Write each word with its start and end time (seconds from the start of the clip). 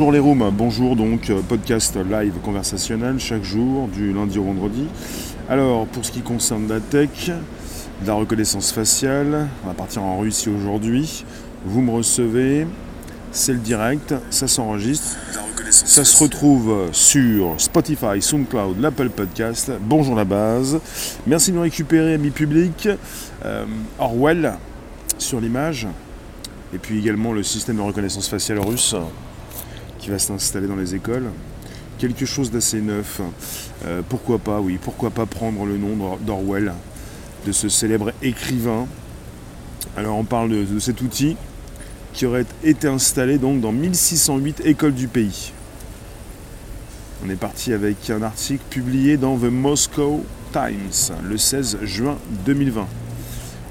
Bonjour 0.00 0.12
les 0.12 0.18
rooms, 0.18 0.50
bonjour 0.50 0.96
donc 0.96 1.28
euh, 1.28 1.42
podcast 1.46 1.94
live 1.94 2.32
conversationnel 2.42 3.20
chaque 3.20 3.44
jour 3.44 3.86
du 3.86 4.14
lundi 4.14 4.38
au 4.38 4.44
vendredi. 4.44 4.86
Alors 5.46 5.86
pour 5.86 6.06
ce 6.06 6.10
qui 6.10 6.22
concerne 6.22 6.66
la 6.68 6.80
tech, 6.80 7.26
de 7.26 8.06
la 8.06 8.14
reconnaissance 8.14 8.72
faciale, 8.72 9.48
on 9.62 9.66
va 9.66 9.74
partir 9.74 10.02
en 10.02 10.18
Russie 10.18 10.48
aujourd'hui. 10.48 11.26
Vous 11.66 11.82
me 11.82 11.90
recevez, 11.90 12.66
c'est 13.30 13.52
le 13.52 13.58
direct, 13.58 14.14
ça 14.30 14.48
s'enregistre. 14.48 15.18
Ça 15.70 16.02
se 16.02 16.24
retrouve 16.24 16.88
sur 16.92 17.56
Spotify, 17.58 18.22
SoundCloud, 18.22 18.80
l'Apple 18.80 19.10
Podcast. 19.10 19.70
Bonjour 19.82 20.16
la 20.16 20.24
base. 20.24 20.80
Merci 21.26 21.52
de 21.52 21.56
me 21.58 21.62
récupérer, 21.62 22.14
amis 22.14 22.30
publics. 22.30 22.88
Euh, 23.44 23.66
Orwell 23.98 24.54
sur 25.18 25.42
l'image. 25.42 25.86
Et 26.72 26.78
puis 26.78 26.98
également 26.98 27.34
le 27.34 27.42
système 27.42 27.76
de 27.76 27.82
reconnaissance 27.82 28.28
faciale 28.28 28.60
russe 28.60 28.96
va 30.10 30.18
s'installer 30.18 30.66
dans 30.66 30.76
les 30.76 30.94
écoles. 30.94 31.30
Quelque 31.98 32.26
chose 32.26 32.50
d'assez 32.50 32.80
neuf. 32.80 33.20
Euh, 33.84 34.02
pourquoi 34.08 34.38
pas, 34.38 34.60
oui, 34.60 34.78
pourquoi 34.80 35.10
pas 35.10 35.26
prendre 35.26 35.64
le 35.64 35.76
nom 35.76 36.18
d'Orwell, 36.20 36.72
de 37.46 37.52
ce 37.52 37.68
célèbre 37.68 38.12
écrivain. 38.22 38.86
Alors 39.96 40.16
on 40.16 40.24
parle 40.24 40.50
de, 40.50 40.64
de, 40.64 40.78
cet 40.78 41.00
outil 41.00 41.36
qui 42.12 42.26
aurait 42.26 42.46
été 42.64 42.88
installé 42.88 43.38
donc 43.38 43.60
dans 43.60 43.72
1608 43.72 44.62
écoles 44.64 44.94
du 44.94 45.08
pays. 45.08 45.52
On 47.24 47.28
est 47.28 47.36
parti 47.36 47.72
avec 47.72 48.08
un 48.10 48.22
article 48.22 48.62
publié 48.70 49.16
dans 49.16 49.36
The 49.36 49.44
Moscow 49.44 50.24
Times 50.52 51.14
le 51.22 51.36
16 51.36 51.78
juin 51.82 52.16
2020. 52.46 52.86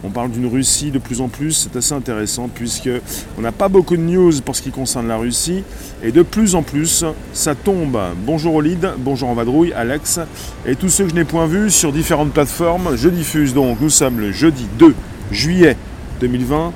On 0.03 0.09
parle 0.09 0.31
d'une 0.31 0.45
Russie 0.45 0.91
de 0.91 0.99
plus 0.99 1.19
en 1.19 1.27
plus, 1.27 1.51
c'est 1.51 1.75
assez 1.75 1.93
intéressant 1.93 2.49
puisque 2.53 2.89
on 3.37 3.41
n'a 3.41 3.51
pas 3.51 3.67
beaucoup 3.67 3.97
de 3.97 4.01
news 4.01 4.31
pour 4.45 4.55
ce 4.55 4.61
qui 4.61 4.71
concerne 4.71 5.09
la 5.09 5.17
Russie 5.17 5.63
et 6.01 6.11
de 6.13 6.21
plus 6.21 6.55
en 6.55 6.63
plus 6.63 7.03
ça 7.33 7.53
tombe. 7.53 7.99
Bonjour 8.25 8.55
Olide, 8.55 8.91
bonjour 8.97 9.27
en 9.27 9.33
vadrouille, 9.33 9.73
Alex 9.73 10.21
et 10.65 10.75
tous 10.75 10.89
ceux 10.89 11.03
que 11.03 11.09
je 11.09 11.15
n'ai 11.15 11.25
point 11.25 11.47
vus 11.47 11.69
sur 11.69 11.91
différentes 11.91 12.31
plateformes. 12.31 12.95
Je 12.95 13.09
diffuse 13.09 13.53
donc, 13.53 13.81
nous 13.81 13.89
sommes 13.89 14.19
le 14.19 14.31
jeudi 14.31 14.67
2 14.77 14.95
juillet 15.31 15.75
2020 16.21 16.71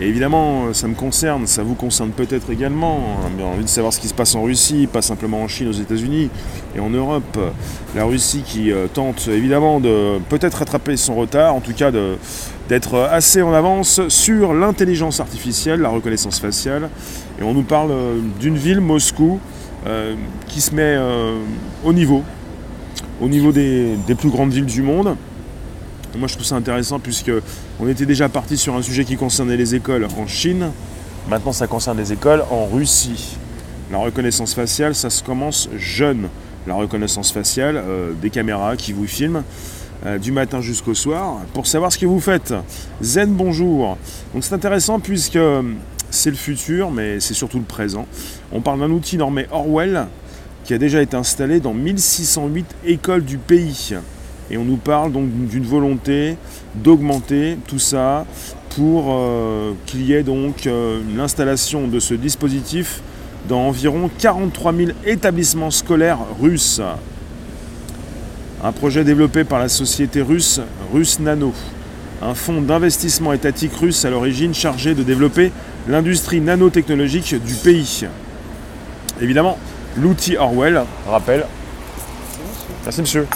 et 0.00 0.08
évidemment, 0.08 0.72
ça 0.72 0.88
me 0.88 0.94
concerne, 0.94 1.46
ça 1.46 1.62
vous 1.62 1.74
concerne 1.74 2.08
peut-être 2.08 2.50
également. 2.50 3.18
J'ai 3.36 3.44
envie 3.44 3.64
de 3.64 3.68
savoir 3.68 3.92
ce 3.92 4.00
qui 4.00 4.08
se 4.08 4.14
passe 4.14 4.34
en 4.34 4.42
Russie, 4.42 4.88
pas 4.90 5.02
simplement 5.02 5.42
en 5.42 5.48
Chine, 5.48 5.68
aux 5.68 5.72
États-Unis 5.72 6.30
et 6.74 6.80
en 6.80 6.88
Europe. 6.88 7.38
La 7.94 8.04
Russie 8.04 8.42
qui 8.42 8.72
euh, 8.72 8.86
tente 8.86 9.28
évidemment 9.28 9.78
de 9.78 10.18
peut-être 10.30 10.54
rattraper 10.54 10.96
son 10.96 11.16
retard, 11.16 11.54
en 11.54 11.60
tout 11.60 11.74
cas 11.74 11.90
d'être 12.70 12.98
assez 12.98 13.42
en 13.42 13.52
avance 13.52 14.00
sur 14.08 14.54
l'intelligence 14.54 15.20
artificielle, 15.20 15.80
la 15.80 15.90
reconnaissance 15.90 16.40
faciale. 16.40 16.88
Et 17.38 17.42
on 17.42 17.52
nous 17.52 17.64
parle 17.64 17.90
euh, 17.90 18.20
d'une 18.40 18.56
ville, 18.56 18.80
Moscou, 18.80 19.38
euh, 19.86 20.14
qui 20.48 20.62
se 20.62 20.74
met 20.74 20.96
au 21.84 21.92
niveau, 21.92 22.22
au 23.20 23.28
niveau 23.28 23.52
des 23.52 24.14
plus 24.16 24.30
grandes 24.30 24.52
villes 24.52 24.64
du 24.64 24.80
monde. 24.80 25.14
Moi, 26.18 26.26
je 26.26 26.34
trouve 26.34 26.46
ça 26.46 26.56
intéressant 26.56 26.98
puisque 26.98 27.30
on 27.78 27.88
était 27.88 28.06
déjà 28.06 28.28
parti 28.28 28.56
sur 28.56 28.74
un 28.74 28.82
sujet 28.82 29.04
qui 29.04 29.16
concernait 29.16 29.56
les 29.56 29.74
écoles 29.74 30.06
en 30.18 30.26
Chine. 30.26 30.70
Maintenant, 31.28 31.52
ça 31.52 31.66
concerne 31.66 31.98
les 31.98 32.12
écoles 32.12 32.44
en 32.50 32.66
Russie. 32.66 33.36
La 33.92 33.98
reconnaissance 33.98 34.54
faciale, 34.54 34.94
ça 34.94 35.08
se 35.08 35.22
commence 35.22 35.68
jeune. 35.76 36.28
La 36.66 36.74
reconnaissance 36.74 37.32
faciale, 37.32 37.76
euh, 37.76 38.12
des 38.20 38.30
caméras 38.30 38.76
qui 38.76 38.92
vous 38.92 39.06
filment 39.06 39.44
euh, 40.04 40.18
du 40.18 40.32
matin 40.32 40.60
jusqu'au 40.60 40.94
soir 40.94 41.38
pour 41.54 41.66
savoir 41.66 41.92
ce 41.92 41.98
que 41.98 42.06
vous 42.06 42.20
faites. 42.20 42.54
Zen, 43.00 43.32
bonjour. 43.32 43.96
Donc 44.34 44.42
c'est 44.44 44.54
intéressant 44.54 44.98
puisque 44.98 45.38
c'est 46.10 46.30
le 46.30 46.36
futur, 46.36 46.90
mais 46.90 47.20
c'est 47.20 47.34
surtout 47.34 47.58
le 47.58 47.64
présent. 47.64 48.06
On 48.52 48.60
parle 48.60 48.80
d'un 48.80 48.90
outil 48.90 49.16
normé 49.16 49.46
Orwell 49.52 50.06
qui 50.64 50.74
a 50.74 50.78
déjà 50.78 51.00
été 51.00 51.16
installé 51.16 51.60
dans 51.60 51.72
1608 51.72 52.66
écoles 52.84 53.24
du 53.24 53.38
pays. 53.38 53.94
Et 54.50 54.56
on 54.58 54.64
nous 54.64 54.76
parle 54.76 55.12
donc 55.12 55.28
d'une 55.30 55.64
volonté 55.64 56.36
d'augmenter 56.74 57.56
tout 57.68 57.78
ça 57.78 58.26
pour 58.70 59.06
euh, 59.10 59.72
qu'il 59.86 60.02
y 60.02 60.12
ait 60.12 60.22
donc 60.22 60.66
euh, 60.66 61.00
l'installation 61.16 61.86
de 61.88 62.00
ce 62.00 62.14
dispositif 62.14 63.02
dans 63.48 63.60
environ 63.68 64.10
43 64.18 64.74
000 64.74 64.90
établissements 65.06 65.70
scolaires 65.70 66.18
russes. 66.40 66.80
Un 68.62 68.72
projet 68.72 69.04
développé 69.04 69.44
par 69.44 69.58
la 69.58 69.68
société 69.68 70.20
russe 70.20 70.60
Russe 70.92 71.18
Nano, 71.20 71.54
un 72.20 72.34
fonds 72.34 72.60
d'investissement 72.60 73.32
étatique 73.32 73.72
russe 73.74 74.04
à 74.04 74.10
l'origine 74.10 74.54
chargé 74.54 74.94
de 74.94 75.02
développer 75.02 75.52
l'industrie 75.88 76.40
nanotechnologique 76.40 77.34
du 77.42 77.54
pays. 77.54 78.06
Évidemment, 79.20 79.58
l'outil 79.96 80.36
Orwell 80.36 80.82
rappelle. 81.06 81.46
Merci 82.84 83.00
monsieur. 83.00 83.26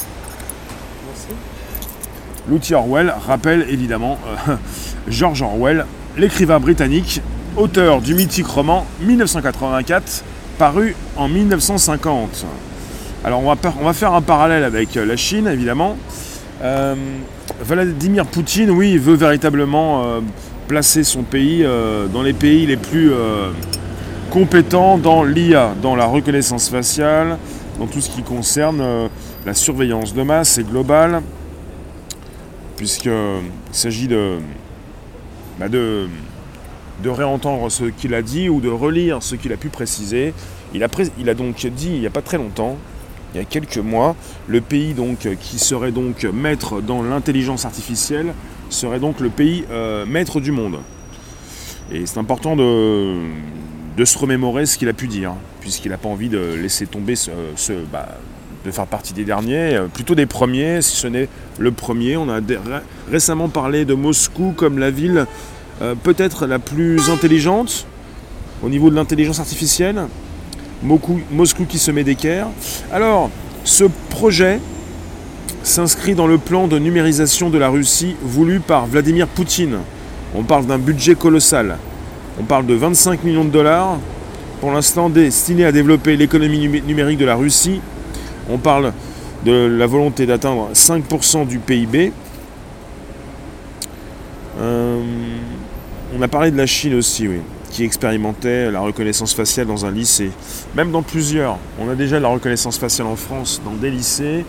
L'outil 2.49 2.75
Orwell 2.75 3.15
rappelle 3.27 3.65
évidemment 3.71 4.19
euh, 4.49 4.57
George 5.09 5.41
Orwell, 5.41 5.87
l'écrivain 6.19 6.61
britannique, 6.61 7.23
auteur 7.57 8.03
du 8.03 8.15
mythique 8.15 8.47
roman 8.47 8.87
1984, 9.01 10.25
paru 10.59 10.95
en 11.17 11.29
1950. 11.29 12.45
Alors 13.25 13.43
on 13.43 13.55
va, 13.55 13.93
faire 13.95 14.13
un 14.13 14.21
parallèle 14.21 14.63
avec 14.63 14.97
euh, 14.97 15.07
la 15.07 15.17
Chine, 15.17 15.47
évidemment. 15.47 15.97
Euh, 16.63 16.95
Vladimir 17.63 18.27
Poutine, 18.27 18.71
oui, 18.71 18.93
il 18.93 19.01
veut 19.01 19.15
véritablement 19.15 20.05
placer 20.67 21.05
son 21.05 21.23
pays 21.23 21.65
dans 22.13 22.23
les 22.23 22.33
pays 22.33 22.67
les 22.67 22.77
plus 22.77 23.13
compétents 24.31 24.99
dans 24.99 25.25
l'IA, 25.25 25.75
dans 25.83 25.95
la 25.95 26.07
reconnaissance 26.07 26.69
faciale, 26.69 27.39
dans 27.79 27.87
tout 27.87 28.01
ce 28.01 28.11
qui 28.11 28.23
concerne 28.23 29.09
la 29.45 29.55
surveillance 29.55 30.15
de 30.15 30.23
masse 30.23 30.59
et 30.59 30.65
globale, 30.65 31.21
puisqu'il 32.77 33.13
s'agit 33.73 34.09
bah, 35.59 35.69
de, 35.69 36.09
de, 37.03 37.09
réentendre 37.09 37.71
ce 37.71 37.85
qu'il 37.85 38.15
a 38.15 38.23
dit 38.23 38.49
ou 38.49 38.61
de 38.61 38.69
relire 38.69 39.23
ce 39.23 39.35
qu'il 39.37 39.53
a 39.53 39.57
pu 39.57 39.69
préciser. 39.69 40.35
Il 40.75 40.83
a, 40.83 41.35
donc 41.35 41.67
dit 41.67 41.91
il 41.93 42.01
n'y 42.01 42.07
a 42.07 42.11
pas 42.11 42.23
très 42.23 42.37
longtemps, 42.37 42.77
il 43.33 43.39
y 43.39 43.41
a 43.41 43.45
quelques 43.45 43.79
mois, 43.79 44.17
le 44.49 44.61
pays 44.61 44.95
donc 44.95 45.29
qui 45.41 45.59
serait 45.59 45.93
donc 45.93 46.25
maître 46.25 46.81
dans 46.81 47.03
l'intelligence 47.03 47.65
artificielle 47.65 48.35
serait 48.71 48.99
donc 48.99 49.21
le 49.21 49.31
pays 49.31 49.65
euh, 49.71 50.05
maître 50.07 50.41
du 50.41 50.53
monde. 50.53 50.79
Et 51.93 52.07
c'est 52.07 52.19
important 52.19 52.57
de, 52.57 53.19
de, 53.97 54.05
se 54.05 54.19
remémorer 54.19 54.67
ce 54.67 54.79
qu'il 54.79 54.89
a 54.89 54.93
pu 54.93 55.07
dire, 55.07 55.35
puisqu'il 55.61 55.91
n'a 55.91 55.99
pas 55.99 56.09
envie 56.09 56.29
de 56.29 56.55
laisser 56.55 56.87
tomber 56.87 57.15
ce, 57.15 57.31
bah, 57.93 58.19
de 58.65 58.71
faire 58.71 58.87
partie 58.87 59.13
des 59.13 59.25
derniers, 59.25 59.75
euh, 59.75 59.87
plutôt 59.87 60.15
des 60.15 60.27
premiers, 60.27 60.81
si 60.81 60.97
ce 60.97 61.07
n'est 61.07 61.29
le 61.59 61.71
premier. 61.71 62.17
On 62.17 62.29
a 62.29 62.41
récemment 63.11 63.49
parlé 63.49 63.85
de 63.85 63.95
Moscou 63.95 64.55
comme 64.57 64.79
la 64.79 64.91
ville 64.91 65.27
euh, 65.83 65.95
peut-être 66.03 66.47
la 66.47 66.59
plus 66.59 67.11
intelligente 67.11 67.87
au 68.63 68.69
niveau 68.69 68.91
de 68.91 68.95
l'intelligence 68.95 69.41
artificielle. 69.41 70.07
Moscou 70.83 71.65
qui 71.69 71.79
se 71.79 71.91
met 71.91 72.05
d'équerre. 72.05 72.49
Alors, 72.93 73.31
ce 73.65 73.85
projet 74.11 74.61
s'inscrit 75.63 76.15
dans 76.15 76.27
le 76.27 76.37
plan 76.37 76.67
de 76.67 76.79
numérisation 76.79 77.49
de 77.49 77.57
la 77.57 77.69
Russie 77.69 78.17
voulu 78.23 78.61
par 78.61 78.87
Vladimir 78.87 79.27
Poutine. 79.27 79.79
On 80.35 80.43
parle 80.43 80.67
d'un 80.67 80.79
budget 80.79 81.15
colossal. 81.15 81.79
On 82.39 82.45
parle 82.45 82.67
de 82.67 82.75
25 82.75 83.25
millions 83.25 83.45
de 83.45 83.51
dollars, 83.51 83.99
pour 84.61 84.73
l'instant 84.73 85.09
destiné 85.09 85.65
à 85.65 85.73
développer 85.73 86.17
l'économie 86.17 86.69
numérique 86.87 87.19
de 87.19 87.25
la 87.25 87.37
Russie 87.37 87.81
on 88.51 88.59
parle 88.59 88.93
de 89.45 89.53
la 89.53 89.87
volonté 89.87 90.27
d'atteindre 90.27 90.71
5% 90.73 91.47
du 91.47 91.59
PIB. 91.59 92.13
Euh, 94.59 95.03
on 96.17 96.23
a 96.23 96.29
parlé 96.29 96.51
de 96.51 96.57
la 96.57 96.67
Chine 96.67 96.95
aussi, 96.95 97.29
oui, 97.29 97.41
qui 97.71 97.85
expérimentait 97.85 98.71
la 98.71 98.81
reconnaissance 98.81 99.35
faciale 99.35 99.67
dans 99.67 99.85
un 99.85 99.91
lycée. 99.91 100.31
Même 100.75 100.91
dans 100.93 101.03
plusieurs. 101.03 101.59
On 101.81 101.89
a 101.89 101.95
déjà 101.95 102.21
la 102.21 102.29
reconnaissance 102.29 102.79
faciale 102.79 103.09
en 103.09 103.17
France 103.17 103.61
dans 103.65 103.75
des 103.75 103.91
lycées, 103.91 104.45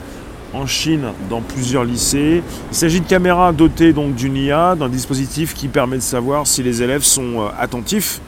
en 0.53 0.65
Chine 0.65 1.11
dans 1.29 1.41
plusieurs 1.41 1.83
lycées. 1.83 2.41
Il 2.71 2.75
s'agit 2.75 3.01
de 3.01 3.07
caméras 3.07 3.51
dotées 3.51 3.93
donc 3.93 4.15
d'une 4.15 4.37
IA, 4.37 4.75
d'un 4.75 4.89
dispositif 4.89 5.53
qui 5.53 5.67
permet 5.67 5.97
de 5.97 6.01
savoir 6.01 6.47
si 6.47 6.63
les 6.63 6.81
élèves 6.81 7.03
sont 7.03 7.41
euh, 7.41 7.47
attentifs, 7.59 8.21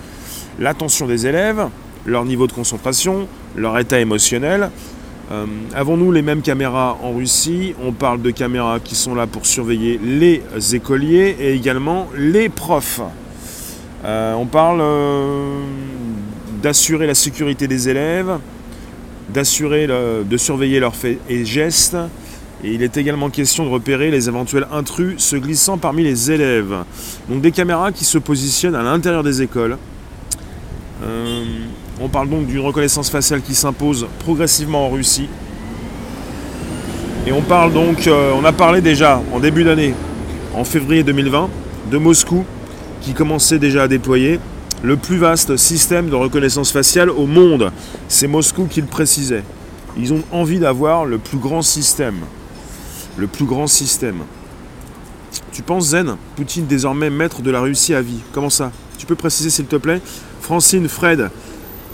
l'attention 0.59 1.05
des 1.05 1.27
élèves, 1.27 1.67
leur 2.05 2.25
niveau 2.25 2.47
de 2.47 2.53
concentration, 2.53 3.27
leur 3.55 3.77
état 3.77 3.99
émotionnel, 3.99 4.71
euh, 5.29 5.45
avons-nous 5.73 6.13
les 6.13 6.21
mêmes 6.21 6.41
caméras 6.41 6.97
en 7.03 7.11
Russie? 7.11 7.73
On 7.83 7.91
parle 7.91 8.21
de 8.21 8.31
caméras 8.31 8.79
qui 8.79 8.95
sont 8.95 9.13
là 9.13 9.27
pour 9.27 9.45
surveiller 9.45 9.99
les 10.01 10.41
écoliers 10.73 11.35
et 11.39 11.53
également 11.53 12.07
les 12.15 12.47
profs. 12.47 13.01
Euh, 14.05 14.33
on 14.35 14.45
parle 14.45 14.79
euh, 14.81 15.59
d'assurer 16.61 17.07
la 17.07 17.15
sécurité 17.15 17.67
des 17.67 17.89
élèves, 17.89 18.39
d'assurer, 19.27 19.87
de 19.87 20.37
surveiller 20.37 20.79
leurs 20.79 20.95
faits 20.95 21.19
et 21.27 21.43
gestes. 21.43 21.97
Et 22.63 22.73
il 22.73 22.81
est 22.81 22.95
également 22.95 23.29
question 23.29 23.65
de 23.65 23.69
repérer 23.69 24.09
les 24.09 24.29
éventuels 24.29 24.67
intrus 24.71 25.17
se 25.17 25.35
glissant 25.35 25.77
parmi 25.77 26.03
les 26.03 26.31
élèves. 26.31 26.73
Donc 27.29 27.41
des 27.41 27.51
caméras 27.51 27.91
qui 27.91 28.05
se 28.05 28.17
positionnent 28.17 28.75
à 28.75 28.81
l'intérieur 28.81 29.23
des 29.23 29.41
écoles 29.41 29.77
On 31.99 32.09
parle 32.09 32.29
donc 32.29 32.45
d'une 32.45 32.59
reconnaissance 32.59 33.09
faciale 33.09 33.41
qui 33.41 33.55
s'impose 33.55 34.07
progressivement 34.19 34.85
en 34.85 34.89
Russie. 34.89 35.27
Et 37.25 37.31
on 37.31 37.41
parle 37.41 37.73
donc, 37.73 38.07
euh, 38.07 38.33
on 38.39 38.45
a 38.45 38.53
parlé 38.53 38.81
déjà 38.81 39.21
en 39.33 39.39
début 39.39 39.63
d'année, 39.63 39.95
en 40.53 40.63
février 40.63 41.03
2020, 41.03 41.49
de 41.91 41.97
Moscou 41.97 42.45
qui 43.01 43.13
commençait 43.13 43.57
déjà 43.57 43.83
à 43.83 43.87
déployer 43.87 44.39
le 44.83 44.95
plus 44.95 45.17
vaste 45.17 45.57
système 45.57 46.09
de 46.09 46.15
reconnaissance 46.15 46.71
faciale 46.71 47.09
au 47.09 47.25
monde. 47.25 47.71
C'est 48.07 48.27
Moscou 48.27 48.67
qui 48.69 48.81
le 48.81 48.87
précisait. 48.87 49.43
Ils 49.97 50.13
ont 50.13 50.23
envie 50.31 50.59
d'avoir 50.59 51.05
le 51.05 51.17
plus 51.17 51.39
grand 51.39 51.63
système. 51.63 52.19
Le 53.17 53.25
plus 53.25 53.45
grand 53.45 53.65
système. 53.65 54.19
Tu 55.51 55.63
penses 55.63 55.87
Zen 55.87 56.15
Poutine 56.35 56.67
désormais 56.67 57.09
maître 57.09 57.41
de 57.41 57.49
la 57.49 57.61
Russie 57.61 57.95
à 57.95 58.01
vie. 58.01 58.19
Comment 58.31 58.51
ça? 58.51 58.71
Tu 58.99 59.07
peux 59.07 59.15
préciser 59.15 59.49
s'il 59.49 59.65
te 59.65 59.75
plaît? 59.75 60.01
Francine, 60.41 60.87
Fred, 60.87 61.31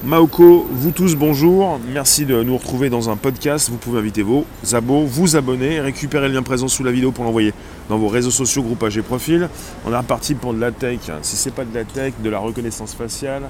Maoko, 0.05 0.67
vous 0.69 0.91
tous 0.91 1.15
bonjour, 1.15 1.79
merci 1.93 2.25
de 2.25 2.43
nous 2.43 2.57
retrouver 2.57 2.89
dans 2.89 3.09
un 3.09 3.15
podcast. 3.15 3.69
Vous 3.69 3.77
pouvez 3.77 3.99
inviter 3.99 4.21
vos 4.21 4.45
abos, 4.73 5.05
vous 5.05 5.37
abonner, 5.37 5.79
récupérer 5.79 6.27
le 6.27 6.33
lien 6.33 6.43
présent 6.43 6.67
sous 6.67 6.83
la 6.83 6.91
vidéo 6.91 7.13
pour 7.13 7.23
l'envoyer 7.23 7.53
dans 7.87 7.97
vos 7.97 8.09
réseaux 8.09 8.29
sociaux, 8.29 8.63
groupage 8.63 8.97
et 8.97 9.01
profil. 9.01 9.47
On 9.85 9.93
est 9.93 9.97
reparti 9.97 10.35
pour 10.35 10.53
de 10.53 10.59
la 10.59 10.73
tech. 10.73 10.99
Si 11.21 11.37
c'est 11.37 11.55
pas 11.55 11.63
de 11.63 11.73
la 11.73 11.85
tech, 11.85 12.15
de 12.21 12.29
la 12.29 12.39
reconnaissance 12.39 12.93
faciale, 12.93 13.43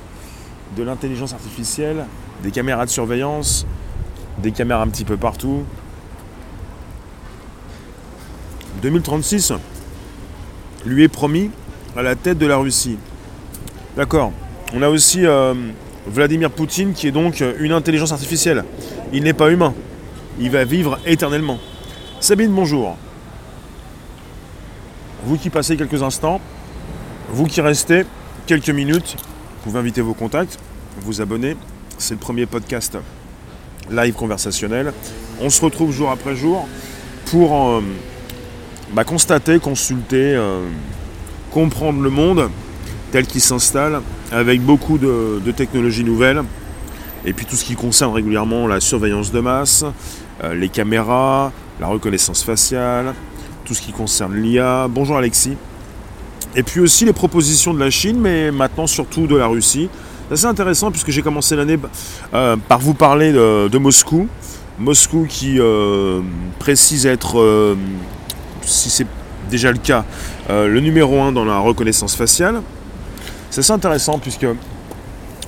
de 0.78 0.84
l'intelligence 0.84 1.34
artificielle, 1.34 2.06
des 2.44 2.52
caméras 2.52 2.86
de 2.86 2.92
surveillance, 2.92 3.66
des 4.38 4.52
caméras 4.52 4.84
un 4.84 4.90
petit 4.90 5.06
peu 5.06 5.18
partout. 5.18 5.64
2036 8.84 9.54
lui 10.86 11.02
est 11.02 11.08
promis 11.08 11.50
à 11.98 12.04
la 12.04 12.16
tête 12.16 12.38
de 12.38 12.46
la 12.46 12.58
Russie. 12.58 13.00
D'accord. 13.98 14.32
On 14.76 14.84
a 14.84 14.90
aussi 14.90 15.26
euh, 15.26 15.54
Vladimir 16.06 16.52
Poutine 16.52 16.94
qui 16.94 17.08
est 17.08 17.12
donc 17.12 17.44
une 17.60 17.72
intelligence 17.72 18.12
artificielle. 18.12 18.64
Il 19.14 19.24
n'est 19.24 19.34
pas 19.34 19.52
humain. 19.52 19.74
Il 20.40 20.50
va 20.50 20.66
vivre 20.66 21.00
éternellement. 21.06 21.60
Sabine, 22.20 22.52
bonjour. 22.52 22.98
Vous 25.26 25.38
qui 25.38 25.50
passez 25.50 25.78
quelques 25.78 26.04
instants, 26.04 26.42
vous 27.30 27.46
qui 27.46 27.62
restez 27.62 28.06
quelques 28.46 28.70
minutes, 28.70 29.16
vous 29.18 29.64
pouvez 29.64 29.80
inviter 29.80 30.02
vos 30.02 30.14
contacts, 30.14 30.60
vous 31.02 31.22
abonner. 31.22 31.56
C'est 31.98 32.16
le 32.16 32.20
premier 32.20 32.46
podcast 32.46 32.98
live 33.90 34.14
conversationnel. 34.14 34.94
On 35.40 35.50
se 35.50 35.62
retrouve 35.64 35.92
jour 35.92 36.12
après 36.12 36.36
jour 36.36 36.68
pour 37.28 37.70
euh, 37.70 37.82
bah, 38.94 39.04
constater, 39.04 39.60
consulter, 39.60 40.36
euh, 40.36 40.66
comprendre 41.52 42.02
le 42.02 42.10
monde 42.10 42.50
tel 43.12 43.26
qu'il 43.26 43.42
s'installe, 43.42 44.02
avec 44.34 44.62
beaucoup 44.62 44.98
de, 44.98 45.52
technologies 45.52 46.04
nouvelles, 46.04 46.44
et 47.26 47.34
puis 47.34 47.46
tout 47.46 47.56
ce 47.56 47.64
qui 47.64 47.76
concerne 47.76 48.14
régulièrement 48.14 48.68
la 48.68 48.80
surveillance 48.80 49.32
de 49.32 49.40
masse, 49.40 49.86
euh, 50.44 50.56
les 50.56 50.70
caméras, 50.70 51.52
la 51.80 51.88
reconnaissance 51.88 52.44
faciale, 52.44 53.14
tout 53.64 53.74
ce 53.74 53.82
qui 53.82 53.92
concerne 53.92 54.36
l'IA. 54.36 54.88
Bonjour 54.90 55.18
Alexis. 55.18 55.56
Et 56.56 56.64
puis 56.64 56.80
aussi 56.80 57.06
les 57.06 57.14
propositions 57.14 57.74
de 57.74 57.80
la 57.80 57.90
Chine, 57.90 58.20
mais 58.20 58.52
maintenant 58.52 58.88
surtout 58.88 59.28
de 59.28 59.36
la 59.36 59.48
Russie. 59.48 59.90
C'est 60.28 60.34
assez 60.34 60.46
intéressant 60.46 60.92
puisque 60.92 61.12
j'ai 61.12 61.22
commencé 61.22 61.56
l'année 61.56 61.78
euh, 62.34 62.58
par 62.68 62.80
vous 62.80 62.94
parler 62.94 63.32
de, 63.32 63.78
Moscou. 63.78 64.28
Moscou 64.80 65.26
qui 65.30 65.60
euh, 65.60 66.22
précise 66.60 67.06
être, 67.06 67.76
si 68.62 68.90
c'est 68.90 69.08
déjà 69.50 69.72
le 69.72 69.78
cas, 69.78 70.04
le 70.50 70.80
numéro 70.80 71.22
un 71.22 71.32
dans 71.32 71.46
la 71.46 71.60
reconnaissance 71.60 72.16
faciale. 72.16 72.62
C'est 73.54 73.60
assez 73.60 73.72
intéressant 73.72 74.18
puisque, 74.18 74.48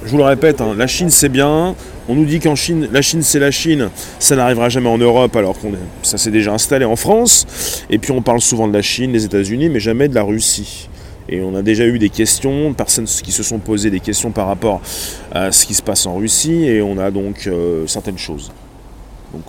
je 0.03 0.11
vous 0.11 0.17
le 0.17 0.23
répète, 0.23 0.61
hein, 0.61 0.75
la 0.77 0.85
Chine 0.85 1.09
c'est 1.09 1.27
bien. 1.27 1.73
On 2.07 2.13
nous 2.13 2.25
dit 2.25 2.39
qu'en 2.39 2.53
Chine, 2.53 2.87
la 2.91 3.01
Chine 3.01 3.23
c'est 3.23 3.39
la 3.39 3.49
Chine, 3.49 3.89
ça 4.19 4.35
n'arrivera 4.35 4.69
jamais 4.69 4.89
en 4.89 4.99
Europe 4.99 5.35
alors 5.35 5.59
que 5.59 5.65
ça 6.03 6.19
s'est 6.19 6.29
déjà 6.29 6.53
installé 6.53 6.85
en 6.85 6.95
France. 6.95 7.47
Et 7.89 7.97
puis 7.97 8.11
on 8.11 8.21
parle 8.21 8.41
souvent 8.41 8.67
de 8.67 8.73
la 8.73 8.83
Chine, 8.83 9.11
des 9.11 9.25
États-Unis, 9.25 9.69
mais 9.69 9.79
jamais 9.79 10.07
de 10.07 10.13
la 10.13 10.21
Russie. 10.21 10.87
Et 11.29 11.41
on 11.41 11.55
a 11.55 11.63
déjà 11.63 11.87
eu 11.87 11.97
des 11.97 12.09
questions, 12.09 12.75
personnes 12.75 13.05
qui 13.05 13.31
se 13.31 13.41
sont 13.41 13.57
posées 13.57 13.89
des 13.89 14.01
questions 14.01 14.29
par 14.29 14.45
rapport 14.45 14.81
à 15.31 15.51
ce 15.51 15.65
qui 15.65 15.73
se 15.73 15.81
passe 15.81 16.05
en 16.05 16.15
Russie, 16.15 16.65
et 16.65 16.83
on 16.83 16.99
a 16.99 17.09
donc 17.09 17.47
euh, 17.47 17.87
certaines 17.87 18.19
choses. 18.19 18.51
Donc 19.33 19.45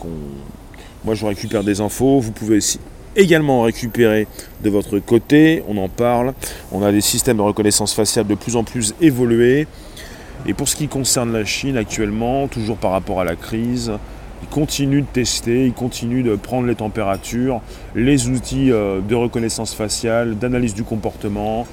moi 1.04 1.14
je 1.14 1.26
récupère 1.26 1.62
des 1.62 1.82
infos, 1.82 2.20
vous 2.20 2.32
pouvez 2.32 2.56
aussi 2.56 2.78
également 3.16 3.62
récupérer 3.62 4.26
de 4.62 4.70
votre 4.70 4.98
côté, 4.98 5.62
on 5.68 5.76
en 5.78 5.88
parle. 5.88 6.34
On 6.72 6.82
a 6.82 6.92
des 6.92 7.00
systèmes 7.00 7.38
de 7.38 7.42
reconnaissance 7.42 7.94
faciale 7.94 8.26
de 8.26 8.34
plus 8.34 8.56
en 8.56 8.64
plus 8.64 8.94
évolués. 9.00 9.66
Et 10.46 10.54
pour 10.54 10.68
ce 10.68 10.76
qui 10.76 10.86
concerne 10.88 11.32
la 11.32 11.44
Chine 11.44 11.76
actuellement, 11.76 12.46
toujours 12.46 12.76
par 12.76 12.92
rapport 12.92 13.20
à 13.20 13.24
la 13.24 13.34
crise, 13.34 13.92
ils 14.42 14.48
continuent 14.48 15.00
de 15.00 15.06
tester, 15.12 15.66
ils 15.66 15.72
continuent 15.72 16.22
de 16.22 16.36
prendre 16.36 16.66
les 16.66 16.74
températures, 16.74 17.62
les 17.94 18.28
outils 18.28 18.70
euh, 18.70 19.00
de 19.00 19.14
reconnaissance 19.14 19.74
faciale, 19.74 20.36
d'analyse 20.38 20.74
du 20.74 20.84
comportement, 20.84 21.66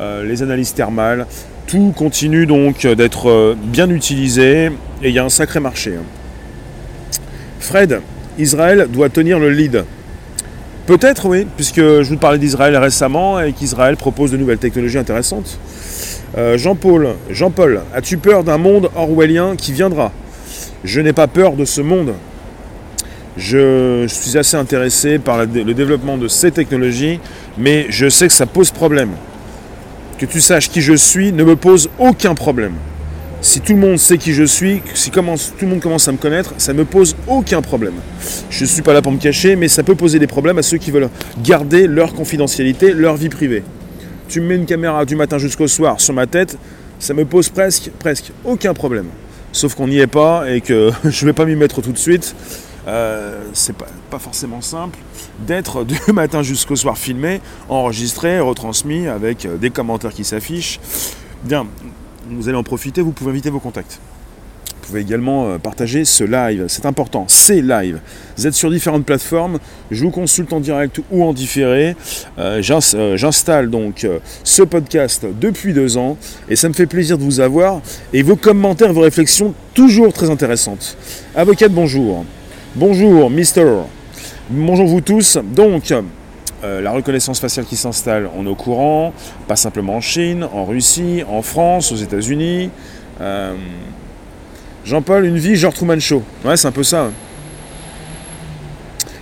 euh, 0.00 0.24
les 0.24 0.42
analyses 0.42 0.74
thermales. 0.74 1.26
Tout 1.66 1.92
continue 1.96 2.46
donc 2.46 2.86
d'être 2.86 3.28
euh, 3.28 3.54
bien 3.56 3.90
utilisé 3.90 4.70
et 5.02 5.08
il 5.08 5.14
y 5.14 5.18
a 5.18 5.24
un 5.24 5.28
sacré 5.28 5.60
marché. 5.60 5.94
Hein. 5.96 6.04
Fred, 7.60 8.00
Israël 8.38 8.88
doit 8.90 9.08
tenir 9.08 9.38
le 9.38 9.50
lead. 9.50 9.84
Peut-être, 10.86 11.26
oui, 11.26 11.48
puisque 11.56 11.80
je 11.80 12.08
vous 12.08 12.16
parlais 12.16 12.38
d'Israël 12.38 12.76
récemment 12.76 13.40
et 13.40 13.52
qu'Israël 13.52 13.96
propose 13.96 14.30
de 14.30 14.36
nouvelles 14.36 14.58
technologies 14.58 14.98
intéressantes. 14.98 15.58
Euh, 16.38 16.56
Jean-Paul, 16.56 17.16
Jean-Paul, 17.28 17.80
as-tu 17.92 18.18
peur 18.18 18.44
d'un 18.44 18.58
monde 18.58 18.88
orwellien 18.94 19.56
qui 19.56 19.72
viendra? 19.72 20.12
Je 20.84 21.00
n'ai 21.00 21.12
pas 21.12 21.26
peur 21.26 21.54
de 21.54 21.64
ce 21.64 21.80
monde. 21.80 22.14
Je 23.36 24.06
suis 24.06 24.38
assez 24.38 24.56
intéressé 24.56 25.18
par 25.18 25.38
le 25.38 25.74
développement 25.74 26.18
de 26.18 26.28
ces 26.28 26.52
technologies, 26.52 27.18
mais 27.58 27.86
je 27.88 28.08
sais 28.08 28.28
que 28.28 28.32
ça 28.32 28.46
pose 28.46 28.70
problème. 28.70 29.10
Que 30.18 30.26
tu 30.26 30.40
saches 30.40 30.70
qui 30.70 30.82
je 30.82 30.94
suis 30.94 31.32
ne 31.32 31.42
me 31.42 31.56
pose 31.56 31.90
aucun 31.98 32.36
problème 32.36 32.74
si 33.40 33.60
tout 33.60 33.72
le 33.74 33.78
monde 33.78 33.98
sait 33.98 34.18
qui 34.18 34.32
je 34.32 34.44
suis, 34.44 34.82
si 34.94 35.10
tout 35.10 35.20
le 35.20 35.66
monde 35.66 35.80
commence 35.80 36.08
à 36.08 36.12
me 36.12 36.16
connaître, 36.16 36.54
ça 36.58 36.72
ne 36.72 36.78
me 36.78 36.84
pose 36.84 37.16
aucun 37.26 37.62
problème. 37.62 37.94
Je 38.50 38.64
ne 38.64 38.68
suis 38.68 38.82
pas 38.82 38.92
là 38.92 39.02
pour 39.02 39.12
me 39.12 39.18
cacher, 39.18 39.56
mais 39.56 39.68
ça 39.68 39.82
peut 39.82 39.94
poser 39.94 40.18
des 40.18 40.26
problèmes 40.26 40.58
à 40.58 40.62
ceux 40.62 40.78
qui 40.78 40.90
veulent 40.90 41.10
garder 41.42 41.86
leur 41.86 42.14
confidentialité, 42.14 42.92
leur 42.92 43.16
vie 43.16 43.28
privée. 43.28 43.62
Tu 44.28 44.40
me 44.40 44.46
mets 44.46 44.56
une 44.56 44.66
caméra 44.66 45.04
du 45.04 45.16
matin 45.16 45.38
jusqu'au 45.38 45.68
soir 45.68 46.00
sur 46.00 46.14
ma 46.14 46.26
tête, 46.26 46.58
ça 46.98 47.14
me 47.14 47.24
pose 47.24 47.50
presque, 47.50 47.90
aucun 48.44 48.74
problème. 48.74 49.06
Sauf 49.52 49.74
qu'on 49.74 49.88
n'y 49.88 49.98
est 49.98 50.06
pas 50.06 50.50
et 50.50 50.60
que 50.60 50.90
je 51.04 51.24
ne 51.24 51.30
vais 51.30 51.34
pas 51.34 51.44
m'y 51.44 51.56
mettre 51.56 51.82
tout 51.82 51.92
de 51.92 51.98
suite. 51.98 52.34
Euh, 52.88 53.42
c'est 53.52 53.76
pas, 53.76 53.88
pas, 54.10 54.20
forcément 54.20 54.60
simple 54.60 54.96
d'être 55.40 55.82
du 55.82 55.98
matin 56.12 56.42
jusqu'au 56.42 56.76
soir 56.76 56.96
filmé, 56.96 57.40
enregistré, 57.68 58.38
retransmis 58.38 59.08
avec 59.08 59.46
des 59.58 59.70
commentaires 59.70 60.12
qui 60.12 60.24
s'affichent. 60.24 60.78
Bien, 61.42 61.66
vous 62.30 62.48
allez 62.48 62.58
en 62.58 62.62
profiter, 62.62 63.00
vous 63.00 63.12
pouvez 63.12 63.30
inviter 63.30 63.50
vos 63.50 63.60
contacts. 63.60 64.00
Vous 64.68 64.92
pouvez 64.92 65.00
également 65.00 65.48
euh, 65.48 65.58
partager 65.58 66.04
ce 66.04 66.22
live, 66.22 66.66
c'est 66.68 66.86
important, 66.86 67.24
c'est 67.26 67.60
live. 67.60 67.98
Vous 68.36 68.46
êtes 68.46 68.54
sur 68.54 68.70
différentes 68.70 69.04
plateformes, 69.04 69.58
je 69.90 70.04
vous 70.04 70.10
consulte 70.10 70.52
en 70.52 70.60
direct 70.60 71.00
ou 71.10 71.24
en 71.24 71.32
différé. 71.32 71.96
Euh, 72.38 72.62
euh, 72.94 73.16
j'installe 73.16 73.68
donc 73.68 74.06
ce 74.44 74.62
podcast 74.62 75.26
depuis 75.40 75.72
deux 75.72 75.96
ans 75.96 76.16
et 76.48 76.54
ça 76.54 76.68
me 76.68 76.74
fait 76.74 76.86
plaisir 76.86 77.18
de 77.18 77.24
vous 77.24 77.40
avoir. 77.40 77.80
Et 78.12 78.22
vos 78.22 78.36
commentaires, 78.36 78.92
vos 78.92 79.00
réflexions, 79.00 79.54
toujours 79.74 80.12
très 80.12 80.30
intéressantes. 80.30 80.96
Avocate, 81.34 81.72
bonjour. 81.72 82.24
Bonjour, 82.76 83.28
Mister. 83.28 83.66
Bonjour 84.50 84.86
vous 84.86 85.00
tous. 85.00 85.38
Donc, 85.42 85.92
euh, 86.64 86.80
la 86.80 86.90
reconnaissance 86.90 87.38
faciale 87.38 87.66
qui 87.66 87.76
s'installe, 87.76 88.28
on 88.36 88.46
est 88.46 88.48
au 88.48 88.54
courant, 88.54 89.12
pas 89.46 89.56
simplement 89.56 89.96
en 89.96 90.00
Chine, 90.00 90.46
en 90.52 90.64
Russie, 90.64 91.22
en 91.28 91.42
France, 91.42 91.92
aux 91.92 91.96
États-Unis. 91.96 92.70
Euh, 93.20 93.54
Jean-Paul, 94.84 95.26
une 95.26 95.38
vie 95.38 95.56
genre 95.56 95.74
Truman 95.74 96.00
Show. 96.00 96.22
Ouais, 96.44 96.56
c'est 96.56 96.68
un 96.68 96.72
peu 96.72 96.82
ça. 96.82 97.10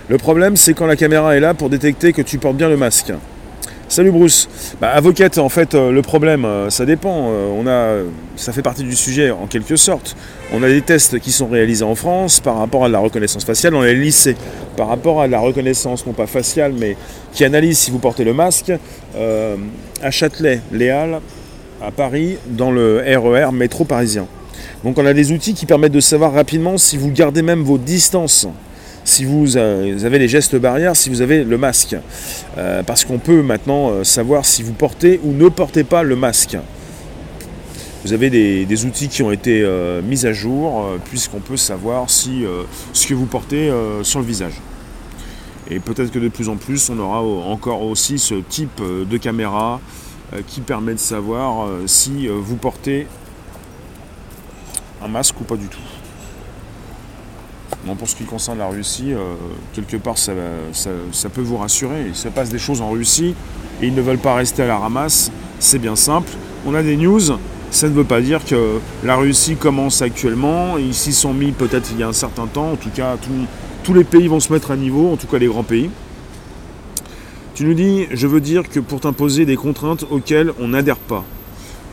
Le 0.07 0.17
problème, 0.17 0.55
c'est 0.55 0.73
quand 0.73 0.85
la 0.85 0.95
caméra 0.95 1.35
est 1.35 1.39
là 1.39 1.53
pour 1.53 1.69
détecter 1.69 2.13
que 2.13 2.21
tu 2.21 2.37
portes 2.37 2.57
bien 2.57 2.69
le 2.69 2.77
masque. 2.77 3.11
Salut 3.87 4.09
Bruce. 4.11 4.49
Bah, 4.81 4.89
avocate, 4.89 5.37
en 5.37 5.47
fait, 5.47 5.75
euh, 5.75 5.91
le 5.91 6.01
problème, 6.01 6.43
euh, 6.43 6.71
ça 6.71 6.85
dépend. 6.87 7.29
Euh, 7.29 7.49
on 7.55 7.67
a, 7.67 8.03
ça 8.35 8.51
fait 8.51 8.63
partie 8.63 8.83
du 8.83 8.95
sujet 8.95 9.29
en 9.29 9.45
quelque 9.45 9.75
sorte. 9.75 10.17
On 10.53 10.63
a 10.63 10.67
des 10.67 10.81
tests 10.81 11.19
qui 11.19 11.31
sont 11.31 11.47
réalisés 11.47 11.85
en 11.85 11.93
France 11.93 12.39
par 12.39 12.57
rapport 12.57 12.83
à 12.83 12.89
la 12.89 12.97
reconnaissance 12.97 13.45
faciale 13.45 13.73
dans 13.73 13.83
les 13.83 13.93
lycées, 13.93 14.35
par 14.75 14.87
rapport 14.87 15.21
à 15.21 15.27
la 15.27 15.39
reconnaissance 15.39 16.05
non 16.07 16.13
pas 16.13 16.25
faciale, 16.25 16.73
mais 16.73 16.97
qui 17.31 17.45
analyse 17.45 17.77
si 17.77 17.91
vous 17.91 17.99
portez 17.99 18.23
le 18.23 18.33
masque. 18.33 18.71
à 20.01 20.11
Châtelet, 20.11 20.61
Léal, 20.71 21.21
à 21.81 21.91
Paris, 21.91 22.37
dans 22.47 22.71
le 22.71 23.03
RER 23.05 23.49
e 23.49 23.51
métro 23.51 23.85
parisien. 23.85 24.25
Donc 24.83 24.97
on 24.97 25.05
a 25.05 25.13
des 25.13 25.31
outils 25.31 25.53
qui 25.53 25.67
permettent 25.67 25.91
de 25.91 25.99
savoir 25.99 26.33
rapidement 26.33 26.77
si 26.77 26.97
vous 26.97 27.11
gardez 27.11 27.43
même 27.43 27.61
vos 27.61 27.77
distances 27.77 28.47
si 29.15 29.23
vous 29.23 29.55
avez 29.55 30.19
les 30.19 30.27
gestes 30.27 30.57
barrières, 30.57 30.93
si 30.93 31.09
vous 31.09 31.21
avez 31.21 31.45
le 31.45 31.57
masque. 31.57 31.95
Euh, 32.57 32.83
parce 32.83 33.05
qu'on 33.05 33.17
peut 33.17 33.41
maintenant 33.41 33.89
euh, 33.89 34.03
savoir 34.03 34.45
si 34.45 34.61
vous 34.61 34.73
portez 34.73 35.21
ou 35.23 35.31
ne 35.31 35.47
portez 35.47 35.85
pas 35.85 36.03
le 36.03 36.17
masque. 36.17 36.57
vous 38.03 38.11
avez 38.11 38.29
des, 38.29 38.85
outils 38.85 39.07
qui 39.07 39.23
ont 39.23 39.31
été 39.31 39.65
mis 40.03 40.25
à 40.25 40.33
jour, 40.33 40.85
puisqu'on 41.05 41.39
peut 41.39 41.55
savoir 41.55 42.09
si 42.09 42.43
ce 42.93 43.07
que 43.07 43.13
vous 43.13 43.25
portez 43.25 43.71
sur 44.03 44.19
le 44.19 44.25
visage. 44.25 44.61
Et 45.71 45.79
peut-être 45.79 46.11
que 46.11 46.19
de 46.19 46.27
plus 46.27 46.49
en 46.49 46.57
plus, 46.57 46.89
on 46.89 46.99
aura 46.99 47.21
encore 47.21 47.81
aussi 47.81 48.19
ce 48.19 48.35
type 48.35 48.81
de 48.81 49.17
caméra 49.17 49.79
qui 50.45 50.61
permet 50.61 50.93
de 50.93 50.99
savoir 50.99 51.67
si 51.87 52.27
vous 52.27 52.57
portez 52.57 53.07
un 55.03 55.07
masque 55.07 55.39
ou 55.41 55.45
pas 55.45 55.57
du 55.57 55.67
tout 55.67 55.94
pour 57.93 58.09
ce 58.09 58.15
qui 58.15 58.23
concerne 58.23 58.57
la 58.57 58.67
Russie, 58.67 59.13
euh, 59.13 59.35
quelque 59.73 59.97
part, 59.97 60.17
ça, 60.17 60.31
peut 61.33 61.41
vous 61.41 61.57
rassurer. 61.57 62.05
Il 62.07 62.15
se 62.15 62.29
passe 62.29 62.49
des 62.49 62.57
choses 62.57 62.81
en 62.81 62.89
Russie 62.89 63.35
et 63.81 63.87
ils 63.87 63.93
ne 63.93 64.01
veulent 64.01 64.17
pas 64.17 64.33
rester 64.33 64.63
à 64.63 64.67
la 64.67 64.77
ramasse. 64.79 65.31
C'est 65.59 65.77
bien 65.77 65.95
simple. 65.95 66.31
On 66.65 66.73
a 66.73 66.81
des 66.81 66.97
news. 66.97 67.21
Ça 67.69 67.89
ne 67.89 67.93
veut 67.93 68.03
pas 68.03 68.21
dire 68.21 68.43
que 68.43 68.79
la 69.03 69.15
Russie 69.15 69.55
commence 69.55 70.01
actuellement. 70.01 70.77
Ils 70.77 70.93
s'y 70.95 71.13
sont 71.13 71.33
mis 71.33 71.51
peut-être 71.51 71.89
il 71.91 71.99
y 71.99 72.03
a 72.03 72.07
un 72.07 72.13
certain 72.13 72.47
temps. 72.47 72.71
En 72.71 72.75
tout 72.75 72.89
cas, 72.89 73.17
tous 73.83 73.93
les 73.93 74.03
pays 74.03 74.27
vont 74.27 74.39
se 74.39 74.51
mettre 74.51 74.71
à 74.71 74.77
niveau, 74.77 75.11
en 75.11 75.17
tout 75.17 75.27
cas 75.27 75.37
les 75.37 75.47
grands 75.47 75.63
pays. 75.63 75.89
Tu 77.53 77.65
nous 77.65 77.73
dis, 77.73 78.07
je 78.11 78.27
veux 78.27 78.41
dire 78.41 78.67
que 78.67 78.79
pour 78.79 78.99
t'imposer 78.99 79.45
des 79.45 79.55
contraintes 79.55 80.05
auxquelles 80.09 80.51
on 80.59 80.69
n'adhère 80.69 80.97
pas. 80.97 81.23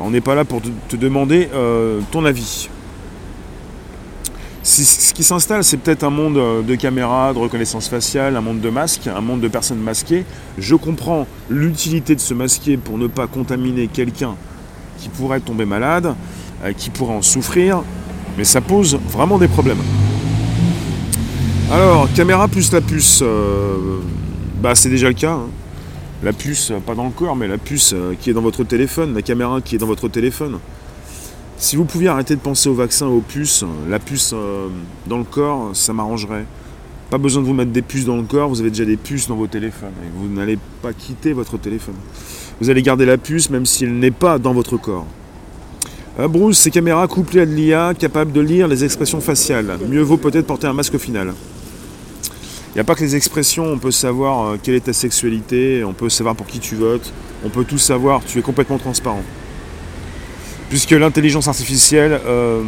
On 0.00 0.11
n'est 0.11 0.20
pas 0.20 0.34
là 0.34 0.44
pour 0.44 0.61
te, 0.88 0.96
demander 0.96 1.49
euh, 1.54 2.00
ton 2.11 2.25
avis 2.25 2.68
ce 4.62 5.12
qui 5.12 5.25
s'installe, 5.25 5.64
c'est 5.64 5.76
peut-être 5.76 6.04
un 6.04 6.11
monde 6.11 6.37
euh, 6.37 6.62
de 6.62 6.76
caméras, 6.76 7.33
de 7.33 7.38
reconnaissance 7.38 7.88
faciale, 7.88 8.37
un 8.37 8.40
monde 8.40 8.61
de 8.61 8.71
masques, 8.71 9.09
un 9.09 9.21
monde 9.21 9.40
de 9.40 9.49
personnes 9.49 9.81
masquées. 9.81 10.25
Je 10.57 10.76
comprends 10.76 11.26
l'utilité 11.50 12.14
de 12.14 12.21
se 12.21 12.33
masquer 12.33 12.76
pour 12.76 12.97
ne 12.97 13.09
pas 13.09 13.26
contaminer 13.26 13.88
quelqu'un 13.88 14.37
qui 14.99 15.09
pourrait 15.09 15.40
tomber 15.40 15.64
malade, 15.64 16.14
euh, 16.64 16.73
qui 16.73 16.90
pourrait 16.90 17.14
en 17.14 17.23
souffrir, 17.23 17.83
mais 18.38 18.45
ça 18.45 18.61
pose 18.61 18.99
vraiment 19.09 19.38
des 19.38 19.49
problèmes. 19.49 19.83
Alors, 21.73 22.09
caméra 22.14 22.47
plus 22.47 22.73
la 22.73 22.81
puce, 22.81 23.21
euh, 23.23 23.99
bah 24.61 24.76
c'est 24.76 24.90
déjà 24.90 25.09
le 25.09 25.14
cas. 25.14 25.33
Hein. 25.33 25.49
La 26.23 26.33
puce, 26.33 26.73
pas 26.87 26.95
dans 26.95 27.04
le 27.04 27.11
corps, 27.11 27.35
mais 27.35 27.49
la 27.49 27.59
puce 27.59 27.97
qui 28.21 28.31
est 28.31 28.33
dans 28.33 28.42
votre 28.42 28.62
téléphone, 28.62 29.12
la 29.12 29.23
caméra 29.23 29.61
qui 29.61 29.75
est 29.75 29.78
dans 29.78 29.87
votre 29.87 30.07
téléphone. 30.07 30.61
Si 31.62 31.76
vous 31.76 31.85
pouviez 31.85 32.09
arrêter 32.09 32.35
de 32.35 32.40
penser 32.40 32.69
au 32.69 32.75
vaccin, 32.75 33.07
aux 33.07 33.21
puces, 33.21 33.64
la 33.88 34.00
puce 34.00 34.33
euh, 34.35 34.66
dans 35.07 35.19
le 35.19 35.23
corps, 35.23 35.71
ça 35.75 35.92
m'arrangerait. 35.92 36.45
Pas 37.09 37.19
besoin 37.19 37.40
de 37.40 37.47
vous 37.47 37.54
mettre 37.54 37.71
des 37.71 37.83
puces 37.83 38.04
dans 38.04 38.16
le 38.16 38.25
corps, 38.25 38.49
vous 38.49 38.61
avez 38.61 38.71
déjà 38.71 38.85
des 38.85 38.97
puces 38.97 39.28
dans 39.28 39.37
vos 39.37 39.47
téléphones. 39.47 39.92
Et 40.04 40.11
vous 40.12 40.28
n'allez 40.28 40.59
pas 40.83 40.92
quitter 40.92 41.33
votre 41.33 41.59
téléphone. 41.59 41.95
Vous 42.61 42.69
allez 42.69 42.83
garder 42.83 43.04
la 43.07 43.16
puce 43.16 43.49
même 43.49 43.64
si 43.64 43.85
elle 43.85 43.97
n'est 43.97 44.11
pas 44.11 44.40
dans 44.40 44.52
votre 44.52 44.76
corps. 44.76 45.07
Euh, 46.19 46.26
Bruce, 46.26 46.59
ces 46.59 46.73
caméras 46.73 47.07
couplées 47.07 47.42
à 47.42 47.47
de 47.47 47.52
l'IA 47.52 47.95
capables 47.97 48.33
de 48.33 48.40
lire 48.40 48.66
les 48.66 48.83
expressions 48.83 49.21
faciales. 49.21 49.78
Mieux 49.88 50.02
vaut 50.02 50.16
peut-être 50.16 50.49
porter 50.49 50.66
un 50.66 50.73
masque 50.73 50.95
au 50.95 50.99
final. 50.99 51.33
Il 52.71 52.75
n'y 52.75 52.81
a 52.81 52.85
pas 52.85 52.97
que 52.97 53.04
les 53.04 53.14
expressions, 53.14 53.66
on 53.66 53.78
peut 53.78 53.92
savoir 53.92 54.49
euh, 54.49 54.57
quelle 54.61 54.75
est 54.75 54.87
ta 54.87 54.92
sexualité, 54.92 55.85
on 55.85 55.92
peut 55.92 56.09
savoir 56.09 56.35
pour 56.35 56.47
qui 56.49 56.59
tu 56.59 56.75
votes, 56.75 57.12
on 57.45 57.50
peut 57.50 57.64
tout 57.64 57.78
savoir, 57.78 58.21
tu 58.25 58.40
es 58.40 58.42
complètement 58.42 58.78
transparent 58.78 59.23
puisque 60.73 60.93
l'intelligence 60.93 61.49
artificielle 61.49 62.19
euh, 62.25 62.62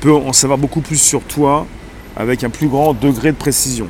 peut 0.00 0.12
en 0.12 0.32
savoir 0.32 0.58
beaucoup 0.58 0.80
plus 0.80 0.96
sur 0.96 1.20
toi 1.20 1.64
avec 2.16 2.42
un 2.42 2.50
plus 2.50 2.66
grand 2.66 2.92
degré 2.92 3.30
de 3.30 3.36
précision. 3.36 3.86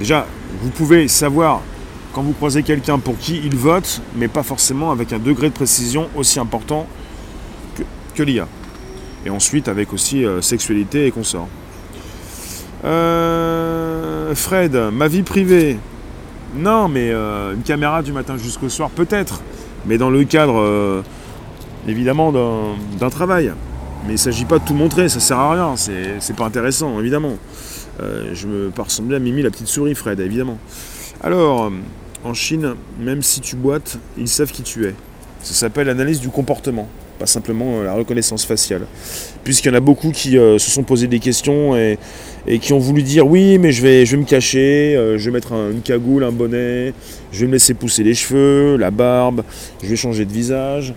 Déjà, 0.00 0.26
vous 0.60 0.70
pouvez 0.70 1.06
savoir 1.06 1.62
quand 2.12 2.22
vous 2.22 2.32
croisez 2.32 2.64
quelqu'un 2.64 2.98
pour 2.98 3.16
qui 3.18 3.40
il 3.44 3.54
vote, 3.54 4.02
mais 4.16 4.26
pas 4.26 4.42
forcément 4.42 4.90
avec 4.90 5.12
un 5.12 5.20
degré 5.20 5.48
de 5.48 5.54
précision 5.54 6.08
aussi 6.16 6.40
important 6.40 6.88
que, 8.16 8.22
l'IA. 8.24 8.48
Et 9.24 9.30
ensuite 9.30 9.68
avec 9.68 9.92
aussi 9.92 10.24
euh, 10.24 10.42
sexualité 10.42 11.06
et 11.06 11.12
consort. 11.12 11.46
Euh, 12.84 14.34
Fred, 14.34 14.74
ma 14.92 15.06
vie 15.06 15.22
privée. 15.22 15.78
Non, 16.56 16.88
mais 16.88 17.12
une 17.12 17.62
caméra 17.64 18.02
du 18.02 18.10
matin 18.10 18.36
jusqu'au 18.38 18.68
soir, 18.68 18.90
peut-être. 18.90 19.40
Mais 19.86 19.98
dans 19.98 20.10
le 20.10 20.24
cadre 20.24 21.04
évidemment 21.88 22.32
d'un 22.32 23.10
travail. 23.10 23.52
Mais 24.04 24.10
il 24.10 24.12
ne 24.12 24.18
s'agit 24.18 24.44
pas 24.44 24.58
de 24.58 24.64
tout 24.64 24.74
montrer, 24.74 25.08
ça 25.08 25.20
sert 25.20 25.38
à 25.38 25.52
rien, 25.52 25.74
c'est 25.76 26.36
pas 26.36 26.44
intéressant, 26.44 26.98
évidemment. 27.00 27.36
Euh, 28.00 28.30
je 28.32 28.46
me 28.46 28.70
pas 28.70 28.84
ressembler 28.84 29.16
à 29.16 29.18
Mimi 29.18 29.42
la 29.42 29.50
petite 29.50 29.66
souris, 29.66 29.94
Fred, 29.94 30.20
évidemment. 30.20 30.58
Alors, 31.20 31.72
en 32.24 32.34
Chine, 32.34 32.74
même 33.00 33.22
si 33.22 33.40
tu 33.40 33.56
boites, 33.56 33.98
ils 34.16 34.28
savent 34.28 34.52
qui 34.52 34.62
tu 34.62 34.86
es. 34.86 34.94
Ça 35.42 35.54
s'appelle 35.54 35.88
l'analyse 35.88 36.20
du 36.20 36.28
comportement, 36.28 36.88
pas 37.18 37.26
simplement 37.26 37.80
euh, 37.80 37.84
la 37.84 37.92
reconnaissance 37.94 38.44
faciale. 38.44 38.86
Puisqu'il 39.42 39.68
y 39.68 39.70
en 39.72 39.74
a 39.74 39.80
beaucoup 39.80 40.10
qui 40.12 40.38
euh, 40.38 40.58
se 40.58 40.70
sont 40.70 40.84
posé 40.84 41.08
des 41.08 41.18
questions 41.18 41.76
et, 41.76 41.98
qui 42.60 42.72
ont 42.72 42.78
voulu 42.78 43.02
dire 43.02 43.26
oui, 43.26 43.58
mais 43.58 43.72
je 43.72 43.82
vais, 43.82 44.06
je 44.06 44.12
vais 44.12 44.22
me 44.22 44.26
cacher, 44.26 44.94
je 45.16 45.24
vais 45.24 45.30
mettre 45.32 45.52
une 45.52 45.82
cagoule, 45.82 46.24
un 46.24 46.32
bonnet, 46.32 46.94
je 47.30 47.40
vais 47.40 47.46
me 47.46 47.52
laisser 47.52 47.74
pousser 47.74 48.04
les 48.04 48.14
cheveux, 48.14 48.76
la 48.76 48.90
barbe, 48.90 49.42
je 49.82 49.88
vais 49.88 49.96
changer 49.96 50.24
de 50.24 50.32
visage 50.32 50.94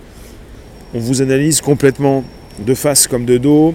on 0.94 0.98
vous 0.98 1.22
analyse 1.22 1.60
complètement 1.60 2.22
de 2.58 2.74
face 2.74 3.06
comme 3.06 3.24
de 3.24 3.38
dos, 3.38 3.74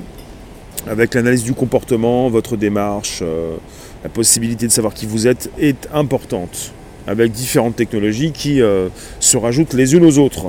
avec 0.87 1.15
l'analyse 1.15 1.43
du 1.43 1.53
comportement, 1.53 2.29
votre 2.29 2.55
démarche, 2.55 3.19
euh, 3.21 3.55
la 4.03 4.09
possibilité 4.09 4.67
de 4.67 4.71
savoir 4.71 4.93
qui 4.93 5.05
vous 5.07 5.25
êtes 5.25 5.49
est 5.59 5.87
importante, 5.93 6.71
avec 7.07 7.31
différentes 7.31 7.75
technologies 7.75 8.31
qui 8.31 8.61
euh, 8.61 8.89
se 9.19 9.35
rajoutent 9.35 9.73
les 9.73 9.95
unes 9.95 10.05
aux 10.05 10.19
autres. 10.19 10.45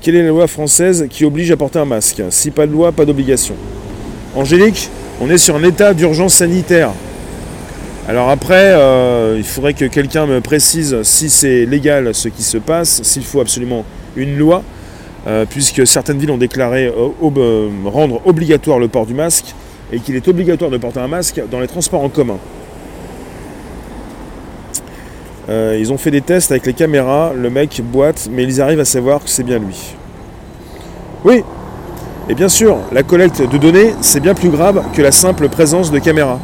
Quelle 0.00 0.16
est 0.16 0.22
la 0.22 0.28
loi 0.28 0.48
française 0.48 1.06
qui 1.08 1.24
oblige 1.24 1.50
à 1.50 1.56
porter 1.56 1.78
un 1.78 1.84
masque? 1.84 2.22
Si 2.30 2.50
pas 2.50 2.66
de 2.66 2.72
loi, 2.72 2.92
pas 2.92 3.04
d'obligation. 3.04 3.54
Angélique, 4.34 4.90
on 5.20 5.30
est 5.30 5.38
sur 5.38 5.56
un 5.56 5.62
état 5.62 5.94
d'urgence 5.94 6.34
sanitaire. 6.34 6.90
Alors 8.08 8.28
après, 8.30 8.72
euh, 8.72 9.36
il 9.36 9.44
faudrait 9.44 9.74
que 9.74 9.84
quelqu'un 9.84 10.26
me 10.26 10.40
précise 10.40 11.02
si 11.02 11.30
c'est 11.30 11.64
légal 11.66 12.14
ce 12.14 12.28
qui 12.28 12.42
se 12.42 12.58
passe, 12.58 13.02
s'il 13.02 13.22
faut 13.22 13.40
absolument 13.40 13.84
une 14.16 14.36
loi. 14.36 14.64
Euh, 15.28 15.44
puisque 15.48 15.86
certaines 15.86 16.16
villes 16.16 16.30
ont 16.30 16.38
déclaré 16.38 16.86
euh, 16.86 17.10
euh, 17.36 17.68
rendre 17.84 18.26
obligatoire 18.26 18.78
le 18.78 18.88
port 18.88 19.04
du 19.04 19.12
masque 19.12 19.54
et 19.92 19.98
qu'il 19.98 20.16
est 20.16 20.26
obligatoire 20.26 20.70
de 20.70 20.78
porter 20.78 21.00
un 21.00 21.08
masque 21.08 21.42
dans 21.50 21.60
les 21.60 21.66
transports 21.66 22.02
en 22.02 22.08
commun. 22.08 22.38
ils 25.50 25.92
ont 25.92 25.96
fait 25.96 26.10
des 26.10 26.20
tests 26.20 26.50
avec 26.50 26.66
les 26.66 26.74
caméras, 26.74 27.32
le 27.34 27.48
mec 27.48 27.80
boite, 27.82 28.28
mais 28.30 28.42
ils 28.42 28.60
arrivent 28.60 28.80
à 28.80 28.84
savoir 28.84 29.24
que 29.24 29.30
c'est 29.30 29.42
bien 29.42 29.58
lui. 29.58 29.94
Oui, 31.24 31.42
et 32.28 32.34
bien 32.34 32.50
sûr, 32.50 32.76
la 32.92 33.02
collecte 33.02 33.40
de 33.40 33.56
données, 33.56 33.94
c'est 34.02 34.20
bien 34.20 34.34
plus 34.34 34.50
grave 34.50 34.82
que 34.92 35.00
la 35.00 35.10
simple 35.10 35.48
présence 35.48 35.90
de 35.90 35.98
caméras. 36.00 36.38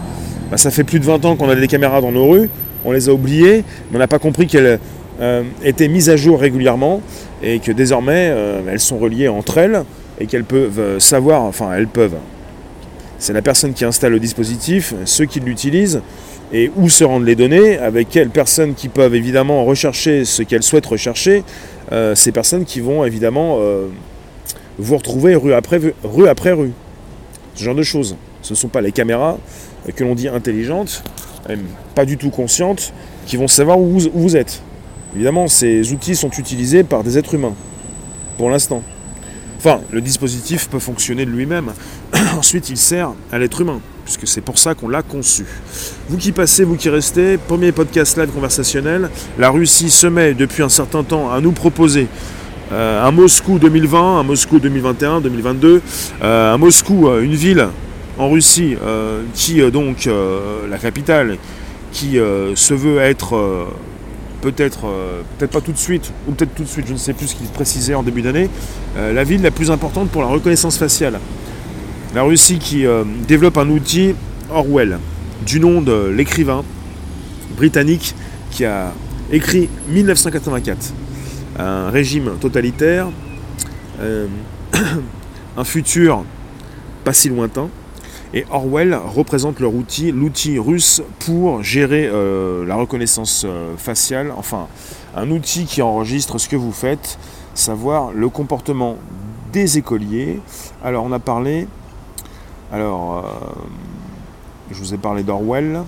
Bah, 0.50 0.56
ça 0.56 0.70
fait 0.70 0.84
plus 0.84 1.00
de 1.00 1.04
20 1.04 1.24
ans 1.26 1.36
qu'on 1.36 1.50
a 1.50 1.54
des 1.54 1.68
caméras 1.68 2.00
dans 2.00 2.12
nos 2.12 2.26
rues, 2.26 2.48
on 2.86 2.92
les 2.92 3.10
a 3.10 3.12
oubliées, 3.12 3.62
mais 3.90 3.96
on 3.96 3.98
n'a 3.98 4.08
pas 4.08 4.18
compris 4.18 4.46
qu'elles 4.46 4.78
étaient 5.62 5.88
mises 5.88 6.08
à 6.08 6.16
jour 6.16 6.40
régulièrement 6.40 7.02
et 7.44 7.58
que 7.58 7.70
désormais 7.70 8.30
euh, 8.30 8.62
elles 8.68 8.80
sont 8.80 8.98
reliées 8.98 9.28
entre 9.28 9.58
elles 9.58 9.84
et 10.18 10.26
qu'elles 10.26 10.44
peuvent 10.44 10.80
euh, 10.80 10.98
savoir, 10.98 11.42
enfin 11.42 11.72
elles 11.74 11.86
peuvent. 11.86 12.16
C'est 13.18 13.34
la 13.34 13.42
personne 13.42 13.74
qui 13.74 13.84
installe 13.84 14.12
le 14.12 14.20
dispositif, 14.20 14.94
ceux 15.04 15.26
qui 15.26 15.40
l'utilisent 15.40 16.00
et 16.52 16.70
où 16.76 16.88
se 16.88 17.04
rendent 17.04 17.24
les 17.24 17.36
données, 17.36 17.78
avec 17.78 18.08
quelles 18.08 18.30
personnes 18.30 18.74
qui 18.74 18.88
peuvent 18.88 19.14
évidemment 19.14 19.64
rechercher 19.64 20.24
ce 20.24 20.42
qu'elles 20.42 20.62
souhaitent 20.62 20.86
rechercher, 20.86 21.42
euh, 21.92 22.14
ces 22.14 22.32
personnes 22.32 22.64
qui 22.64 22.80
vont 22.80 23.04
évidemment 23.04 23.58
vous 24.78 24.96
retrouver 24.96 25.34
rue 25.34 25.54
après 25.54 25.80
rue 26.02 26.28
après 26.28 26.52
rue. 26.52 26.72
Ce 27.54 27.62
genre 27.62 27.74
de 27.74 27.82
choses. 27.82 28.16
Ce 28.42 28.52
ne 28.52 28.56
sont 28.56 28.68
pas 28.68 28.80
les 28.82 28.92
caméras 28.92 29.38
que 29.96 30.04
l'on 30.04 30.14
dit 30.14 30.28
intelligentes, 30.28 31.02
pas 31.94 32.04
du 32.04 32.18
tout 32.18 32.30
conscientes, 32.30 32.92
qui 33.26 33.36
vont 33.36 33.48
savoir 33.48 33.78
où 33.78 33.98
vous 34.12 34.36
êtes. 34.36 34.62
Évidemment, 35.14 35.48
ces 35.48 35.92
outils 35.92 36.16
sont 36.16 36.30
utilisés 36.30 36.82
par 36.82 37.04
des 37.04 37.18
êtres 37.18 37.34
humains, 37.34 37.54
pour 38.36 38.50
l'instant. 38.50 38.82
Enfin, 39.58 39.80
le 39.92 40.00
dispositif 40.00 40.68
peut 40.68 40.78
fonctionner 40.78 41.24
de 41.24 41.30
lui-même. 41.30 41.72
Ensuite, 42.38 42.68
il 42.68 42.76
sert 42.76 43.12
à 43.32 43.38
l'être 43.38 43.60
humain, 43.60 43.80
puisque 44.04 44.26
c'est 44.26 44.40
pour 44.40 44.58
ça 44.58 44.74
qu'on 44.74 44.88
l'a 44.88 45.02
conçu. 45.02 45.46
Vous 46.08 46.18
qui 46.18 46.32
passez, 46.32 46.64
vous 46.64 46.76
qui 46.76 46.90
restez, 46.90 47.38
premier 47.38 47.72
podcast 47.72 48.18
live 48.18 48.30
conversationnel, 48.30 49.08
la 49.38 49.50
Russie 49.50 49.90
se 49.90 50.06
met 50.06 50.34
depuis 50.34 50.62
un 50.62 50.68
certain 50.68 51.02
temps 51.02 51.30
à 51.30 51.40
nous 51.40 51.52
proposer 51.52 52.08
euh, 52.72 53.06
un 53.06 53.10
Moscou 53.10 53.58
2020, 53.58 54.20
un 54.20 54.22
Moscou 54.22 54.58
2021, 54.58 55.20
2022, 55.20 55.82
euh, 56.22 56.54
un 56.54 56.58
Moscou, 56.58 57.08
euh, 57.08 57.22
une 57.22 57.34
ville 57.34 57.68
en 58.18 58.30
Russie 58.30 58.76
qui, 59.34 59.60
donc, 59.72 60.08
la 60.68 60.78
capitale, 60.78 61.36
qui 61.90 62.12
se 62.12 62.72
veut 62.72 62.98
être 62.98 63.66
peut-être 64.44 64.86
euh, 64.86 65.22
peut-être 65.38 65.52
pas 65.52 65.62
tout 65.62 65.72
de 65.72 65.78
suite, 65.78 66.12
ou 66.28 66.32
peut-être 66.32 66.54
tout 66.54 66.64
de 66.64 66.68
suite, 66.68 66.86
je 66.86 66.92
ne 66.92 66.98
sais 66.98 67.14
plus 67.14 67.28
ce 67.28 67.34
qu'il 67.34 67.46
précisait 67.46 67.94
en 67.94 68.02
début 68.02 68.20
d'année, 68.20 68.50
euh, 68.98 69.12
la 69.14 69.24
ville 69.24 69.40
la 69.40 69.50
plus 69.50 69.70
importante 69.70 70.10
pour 70.10 70.20
la 70.20 70.28
reconnaissance 70.28 70.76
faciale. 70.76 71.18
La 72.14 72.22
Russie 72.22 72.58
qui 72.58 72.86
euh, 72.86 73.04
développe 73.26 73.56
un 73.56 73.68
outil 73.70 74.14
Orwell, 74.50 74.98
du 75.46 75.60
nom 75.60 75.80
de 75.80 76.12
l'écrivain 76.14 76.62
britannique 77.56 78.14
qui 78.50 78.66
a 78.66 78.92
écrit 79.32 79.70
1984, 79.88 80.92
un 81.58 81.88
régime 81.88 82.32
totalitaire 82.38 83.08
un 85.56 85.64
futur 85.64 86.24
pas 87.02 87.12
si 87.14 87.30
lointain. 87.30 87.68
Et 88.36 88.44
Orwell 88.50 88.94
représente 88.94 89.60
leur 89.60 89.72
outil, 89.72 90.10
l'outil 90.10 90.58
russe 90.58 91.02
pour 91.20 91.62
gérer 91.62 92.08
euh, 92.12 92.66
la 92.66 92.74
reconnaissance 92.74 93.44
euh, 93.46 93.76
faciale, 93.76 94.32
enfin 94.36 94.66
un 95.14 95.30
outil 95.30 95.66
qui 95.66 95.82
enregistre 95.82 96.38
ce 96.38 96.48
que 96.48 96.56
vous 96.56 96.72
faites, 96.72 97.16
savoir 97.54 98.12
le 98.12 98.28
comportement 98.28 98.96
des 99.52 99.78
écoliers. 99.78 100.40
Alors 100.82 101.04
on 101.04 101.12
a 101.12 101.20
parlé, 101.20 101.68
alors 102.72 103.24
je 104.72 104.78
vous 104.80 104.94
ai 104.94 104.98
parlé 104.98 105.22
d'Orwell, 105.22 105.82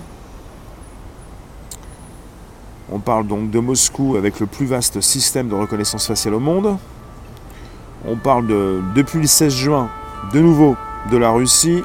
on 2.89 2.99
parle 2.99 3.27
donc 3.27 3.51
de 3.51 3.59
Moscou 3.59 4.15
avec 4.15 4.39
le 4.39 4.45
plus 4.45 4.65
vaste 4.65 5.01
système 5.01 5.49
de 5.49 5.55
reconnaissance 5.55 6.07
faciale 6.07 6.35
au 6.35 6.39
monde. 6.39 6.77
On 8.07 8.15
parle 8.15 8.47
de, 8.47 8.81
depuis 8.95 9.19
le 9.19 9.27
16 9.27 9.53
juin, 9.53 9.89
de 10.31 10.39
nouveau, 10.39 10.77
de 11.11 11.17
la 11.17 11.29
Russie 11.31 11.83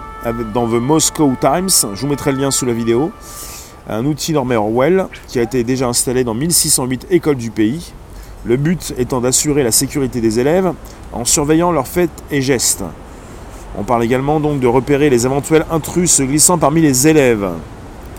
dans 0.55 0.67
The 0.67 0.81
Moscow 0.81 1.33
Times. 1.41 1.71
Je 1.95 2.01
vous 2.01 2.07
mettrai 2.07 2.33
le 2.33 2.39
lien 2.39 2.51
sous 2.51 2.67
la 2.67 2.73
vidéo. 2.73 3.11
Un 3.89 4.05
outil 4.05 4.33
normé 4.33 4.57
Orwell 4.57 5.07
qui 5.29 5.39
a 5.39 5.43
été 5.43 5.65
déjà 5.65 5.89
installé 5.89 6.25
dans 6.25 6.35
1608 6.35 7.07
écoles 7.11 7.37
du 7.37 7.51
pays. 7.51 7.93
Le 8.45 8.57
but 8.57 8.95
étant 8.99 9.21
d'assurer 9.21 9.63
la 9.63 9.73
sécurité 9.73 10.21
des 10.21 10.41
élèves 10.41 10.73
en 11.13 11.25
surveillant 11.25 11.73
leurs 11.73 11.89
faits 11.89 12.11
et 12.31 12.43
gestes. 12.43 12.85
On 13.77 13.85
parle 13.85 14.05
également 14.05 14.41
donc 14.41 14.61
de 14.61 14.67
repérer 14.67 15.11
les 15.11 15.27
éventuels 15.27 15.65
intrus 15.71 16.11
se 16.11 16.23
glissant 16.23 16.59
parmi 16.59 16.83
les 16.83 17.09
élèves 17.09 17.51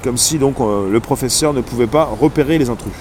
comme 0.03 0.17
si 0.17 0.38
donc 0.38 0.60
euh, 0.60 0.91
le 0.91 1.00
professeur 1.00 1.53
ne 1.53 1.62
pouvait 1.62 1.88
pas 1.88 2.03
repérer 2.19 2.57
les 2.57 2.69
intrus. 2.69 2.93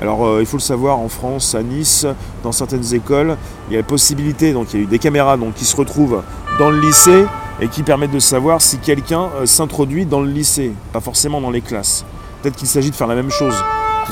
Alors 0.00 0.26
euh, 0.26 0.40
il 0.40 0.46
faut 0.46 0.56
le 0.56 0.62
savoir, 0.62 0.98
en 0.98 1.08
France, 1.08 1.54
à 1.54 1.62
Nice, 1.62 2.06
dans 2.42 2.52
certaines 2.52 2.94
écoles, 2.94 3.36
il 3.68 3.72
y 3.72 3.76
a 3.76 3.80
la 3.80 3.86
possibilité, 3.86 4.52
donc 4.52 4.72
il 4.72 4.76
y 4.76 4.80
a 4.80 4.84
eu 4.84 4.86
des 4.86 4.98
caméras 4.98 5.36
donc, 5.36 5.54
qui 5.54 5.64
se 5.64 5.76
retrouvent 5.76 6.22
dans 6.58 6.70
le 6.70 6.80
lycée 6.80 7.24
et 7.60 7.68
qui 7.68 7.82
permettent 7.82 8.12
de 8.12 8.18
savoir 8.18 8.62
si 8.62 8.78
quelqu'un 8.78 9.28
euh, 9.36 9.46
s'introduit 9.46 10.06
dans 10.06 10.20
le 10.20 10.30
lycée, 10.30 10.72
pas 10.92 11.00
forcément 11.00 11.40
dans 11.40 11.50
les 11.50 11.60
classes. 11.60 12.04
Peut-être 12.42 12.56
qu'il 12.56 12.68
s'agit 12.68 12.90
de 12.90 12.94
faire 12.94 13.06
la 13.06 13.14
même 13.14 13.30
chose, 13.30 13.54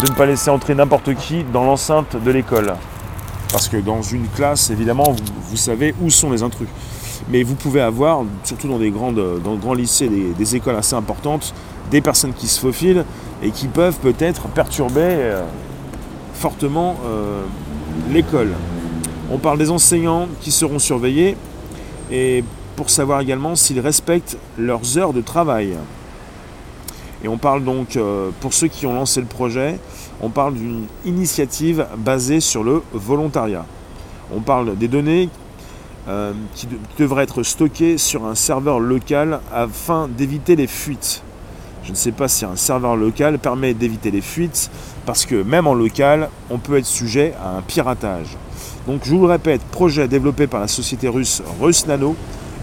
de 0.03 0.11
ne 0.11 0.15
pas 0.15 0.27
laisser 0.27 0.51
entrer 0.51 0.75
n'importe 0.75 1.15
qui 1.15 1.45
dans 1.53 1.65
l'enceinte 1.65 2.17
de 2.23 2.31
l'école. 2.31 2.75
Parce 3.51 3.69
que 3.69 3.79
dans 3.79 4.03
une 4.03 4.29
classe, 4.29 4.69
évidemment, 4.71 5.15
vous, 5.49 5.57
savez 5.57 5.95
où 6.03 6.11
sont 6.11 6.31
les 6.31 6.43
intrus. 6.43 6.69
Mais 7.31 7.43
vous 7.43 7.55
pouvez 7.55 7.81
avoir, 7.81 8.23
surtout 8.45 8.69
dans 8.69 8.79
des 8.79 8.91
grandes, 8.91 9.41
dans 9.43 9.55
grands 9.57 9.73
lycées, 9.75 10.11
des 10.37 10.57
écoles 10.57 10.77
assez 10.77 10.95
importantes, 10.95 11.55
des 11.91 12.03
personnes 12.03 12.35
qui 12.35 12.47
se 12.47 12.61
faufilent 12.61 13.05
et 13.43 13.51
qui 13.51 13.69
peuvent 13.69 13.99
peut-être 14.01 14.49
perturber 14.49 15.01
euh, 15.03 15.43
fortement 16.35 16.97
euh, 17.07 17.43
l'école. 18.11 18.53
On 19.31 19.39
parle 19.39 19.59
des 19.59 19.71
enseignants 19.71 20.29
qui 20.41 20.53
seront 20.53 20.79
surveillés 20.79 21.37
et 22.11 22.45
pour 22.79 22.91
savoir 22.91 23.21
également 23.21 23.57
s'ils 23.57 23.81
respectent 23.81 24.39
leurs 24.57 24.99
heures 24.99 25.13
de 25.13 25.21
travail. 25.21 25.75
Et 27.25 27.27
on 27.27 27.37
parle 27.37 27.65
donc, 27.65 27.97
euh, 27.97 28.31
pour 28.39 28.53
ceux 28.55 28.69
qui 28.69 28.87
ont 28.87 28.95
lancé 28.95 29.21
le 29.21 29.27
projet, 29.27 29.81
on 30.21 30.29
parle 30.29 30.55
d'une 30.55 30.87
initiative 31.05 31.89
basée 31.97 32.39
sur 32.39 32.63
le 32.63 32.85
volontariat. 32.93 33.67
On 34.33 34.43
parle 34.43 34.79
des 34.79 34.87
données 34.87 35.29
qui 36.55 36.69
devraient 36.99 37.25
être 37.25 37.43
stockées 37.43 37.99
sur 37.99 38.25
un 38.25 38.37
serveur 38.37 38.79
local 38.79 39.41
afin 39.53 40.09
d'éviter 40.09 40.55
les 40.55 40.69
fuites. 40.69 41.23
Je 41.83 41.91
ne 41.91 41.97
sais 41.97 42.13
pas 42.13 42.29
si 42.29 42.45
un 42.45 42.57
serveur 42.57 42.97
local 42.97 43.41
permet 43.41 43.75
d'éviter 43.75 44.13
les 44.13 44.21
fuites, 44.21 44.71
parce 45.05 45.27
que 45.27 45.43
même 45.43 45.67
en 45.67 45.75
local, 45.75 46.31
on 46.49 46.59
peut 46.59 46.79
être 46.79 46.87
sujet 46.87 47.35
à 47.43 47.57
un 47.57 47.61
piratage. 47.61 48.37
Donc 48.87 49.01
je 49.05 49.11
vous 49.11 49.21
le 49.21 49.33
répète, 49.33 49.63
projet 49.63 50.07
développé 50.07 50.47
par 50.47 50.61
la 50.61 50.69
société 50.69 51.09
russe 51.09 51.43
Rusnano, 51.61 52.17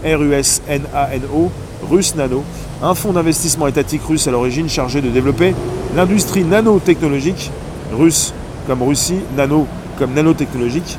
R-U-S-N-A-N-O, 0.06 1.50
Rusnano, 1.90 2.44
un 2.82 2.94
fonds 2.94 3.12
d'investissement 3.12 3.66
étatique 3.66 4.02
russe 4.02 4.26
à 4.28 4.30
l'origine 4.30 4.68
chargé 4.68 5.00
de 5.00 5.08
développer 5.08 5.54
l'industrie 5.94 6.44
nanotechnologique, 6.44 7.50
russe 7.92 8.32
comme 8.66 8.82
Russie, 8.82 9.20
nano 9.36 9.66
comme 9.98 10.12
nanotechnologique, 10.14 10.98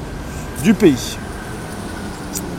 du 0.63 0.73
pays. 0.73 1.17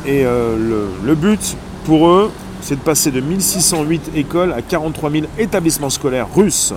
Et 0.06 0.24
euh, 0.24 0.86
le 1.04 1.14
but 1.14 1.56
pour 1.84 2.08
eux, 2.08 2.30
c'est 2.60 2.76
de 2.76 2.80
passer 2.80 3.10
de 3.10 3.20
1608 3.20 4.12
écoles 4.14 4.52
à 4.52 4.62
43 4.62 5.10
000 5.10 5.26
établissements 5.38 5.90
scolaires 5.90 6.28
russes. 6.34 6.74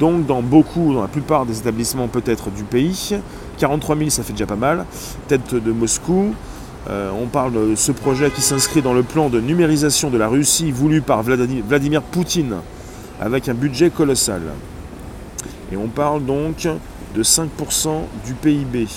Donc 0.00 0.26
dans 0.26 0.42
beaucoup, 0.42 0.94
dans 0.94 1.02
la 1.02 1.08
plupart 1.08 1.46
des 1.46 1.58
établissements 1.58 2.08
peut-être 2.08 2.50
du 2.50 2.64
pays. 2.64 3.14
43 3.58 3.96
000, 3.96 4.10
ça 4.10 4.22
fait 4.22 4.32
déjà 4.32 4.46
pas 4.46 4.56
mal. 4.56 4.86
Tête 5.28 5.54
de 5.54 5.72
Moscou. 5.72 6.34
Euh, 6.90 7.10
on 7.12 7.26
parle 7.26 7.70
de 7.70 7.74
ce 7.76 7.92
projet 7.92 8.30
qui 8.30 8.40
s'inscrit 8.40 8.82
dans 8.82 8.94
le 8.94 9.02
plan 9.02 9.28
de 9.28 9.40
numérisation 9.40 10.10
de 10.10 10.18
la 10.18 10.28
Russie 10.28 10.72
voulu 10.72 11.00
par 11.00 11.22
Vladimir 11.22 12.02
Poutine, 12.02 12.56
avec 13.20 13.48
un 13.48 13.54
budget 13.54 13.90
colossal. 13.90 14.42
Et 15.70 15.76
on 15.76 15.88
parle 15.88 16.24
donc 16.24 16.68
de 17.14 17.22
5% 17.22 17.48
du 18.26 18.34
PIB. 18.34 18.88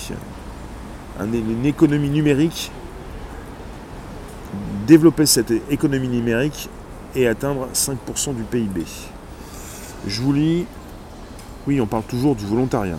Une 1.20 1.64
économie 1.64 2.10
numérique 2.10 2.70
développer 4.86 5.26
cette 5.26 5.52
économie 5.70 6.08
numérique 6.08 6.68
et 7.14 7.26
atteindre 7.26 7.68
5% 7.74 8.34
du 8.34 8.42
PIB. 8.42 8.84
Je 10.06 10.22
vous 10.22 10.32
lis, 10.32 10.66
oui, 11.66 11.80
on 11.80 11.86
parle 11.86 12.04
toujours 12.04 12.36
du 12.36 12.46
volontariat. 12.46 12.98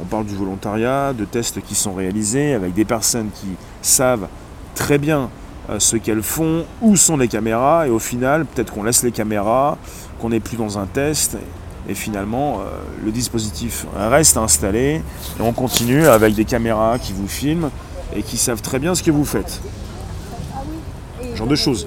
On 0.00 0.04
parle 0.04 0.26
du 0.26 0.34
volontariat, 0.34 1.12
de 1.12 1.24
tests 1.24 1.60
qui 1.62 1.74
sont 1.74 1.94
réalisés 1.94 2.54
avec 2.54 2.74
des 2.74 2.84
personnes 2.84 3.30
qui 3.34 3.48
savent 3.84 4.28
très 4.74 4.98
bien 4.98 5.30
euh, 5.70 5.78
ce 5.78 5.96
qu'elles 5.96 6.22
font, 6.22 6.64
où 6.80 6.96
sont 6.96 7.16
les 7.16 7.28
caméras, 7.28 7.86
et 7.86 7.90
au 7.90 7.98
final, 7.98 8.44
peut-être 8.44 8.72
qu'on 8.72 8.82
laisse 8.82 9.02
les 9.02 9.12
caméras, 9.12 9.78
qu'on 10.20 10.30
n'est 10.30 10.40
plus 10.40 10.56
dans 10.56 10.78
un 10.78 10.86
test, 10.86 11.36
et 11.88 11.94
finalement, 11.94 12.60
euh, 12.60 12.64
le 13.04 13.12
dispositif 13.12 13.86
reste 13.96 14.36
installé, 14.36 15.02
et 15.38 15.42
on 15.42 15.52
continue 15.52 16.06
avec 16.06 16.34
des 16.34 16.44
caméras 16.44 16.98
qui 16.98 17.12
vous 17.12 17.28
filment 17.28 17.70
et 18.14 18.22
qui 18.22 18.36
savent 18.36 18.62
très 18.62 18.78
bien 18.78 18.94
ce 18.94 19.02
que 19.02 19.10
vous 19.10 19.24
faites 19.24 19.60
genre 21.34 21.46
de 21.46 21.56
choses. 21.56 21.86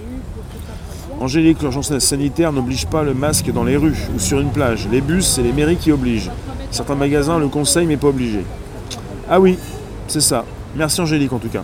Angélique, 1.19 1.61
l'urgence 1.61 1.97
sanitaire 1.99 2.51
n'oblige 2.51 2.85
pas 2.85 3.03
le 3.03 3.13
masque 3.13 3.51
dans 3.51 3.63
les 3.63 3.75
rues 3.75 3.97
ou 4.15 4.19
sur 4.19 4.39
une 4.39 4.51
plage. 4.51 4.87
Les 4.91 5.01
bus, 5.01 5.25
c'est 5.25 5.41
les 5.41 5.51
mairies 5.51 5.77
qui 5.77 5.91
obligent. 5.91 6.31
Certains 6.69 6.95
magasins 6.95 7.39
le 7.39 7.47
conseillent, 7.47 7.87
mais 7.87 7.97
pas 7.97 8.07
obligé. 8.07 8.43
Ah 9.29 9.39
oui, 9.39 9.57
c'est 10.07 10.21
ça. 10.21 10.45
Merci 10.75 11.01
Angélique 11.01 11.33
en 11.33 11.39
tout 11.39 11.49
cas. 11.49 11.63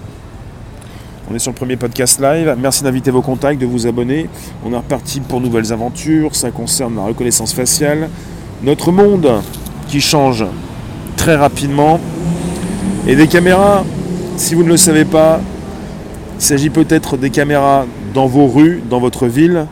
On 1.32 1.36
est 1.36 1.40
sur 1.40 1.52
le 1.52 1.56
premier 1.56 1.78
podcast 1.78 2.20
live. 2.20 2.54
Merci 2.60 2.84
d'inviter 2.84 3.10
vos 3.10 3.22
contacts, 3.22 3.60
de 3.60 3.66
vous 3.66 3.88
abonner. 3.88 4.28
On 4.66 4.74
est 4.74 4.78
reparti 4.78 5.22
pour 5.22 5.40
nouvelles 5.40 5.72
aventures. 5.72 6.36
Ça 6.36 6.52
concerne 6.52 6.98
la 6.98 7.04
reconnaissance 7.04 7.54
faciale. 7.54 8.10
Notre 8.62 8.92
monde 8.92 9.42
qui 9.88 10.02
change 10.02 10.44
très 11.16 11.36
rapidement. 11.36 12.02
Et 13.08 13.16
des 13.16 13.28
caméras, 13.28 13.86
si 14.36 14.54
vous 14.54 14.64
ne 14.64 14.68
le 14.68 14.76
savez 14.76 15.06
pas, 15.06 15.40
il 16.40 16.44
s'agit 16.44 16.70
peut-être 16.70 17.16
des 17.16 17.30
caméras 17.30 17.86
dans 18.14 18.28
vos 18.28 18.48
rues, 18.48 18.84
dans 18.90 19.00
votre 19.00 19.28
ville. 19.28 19.68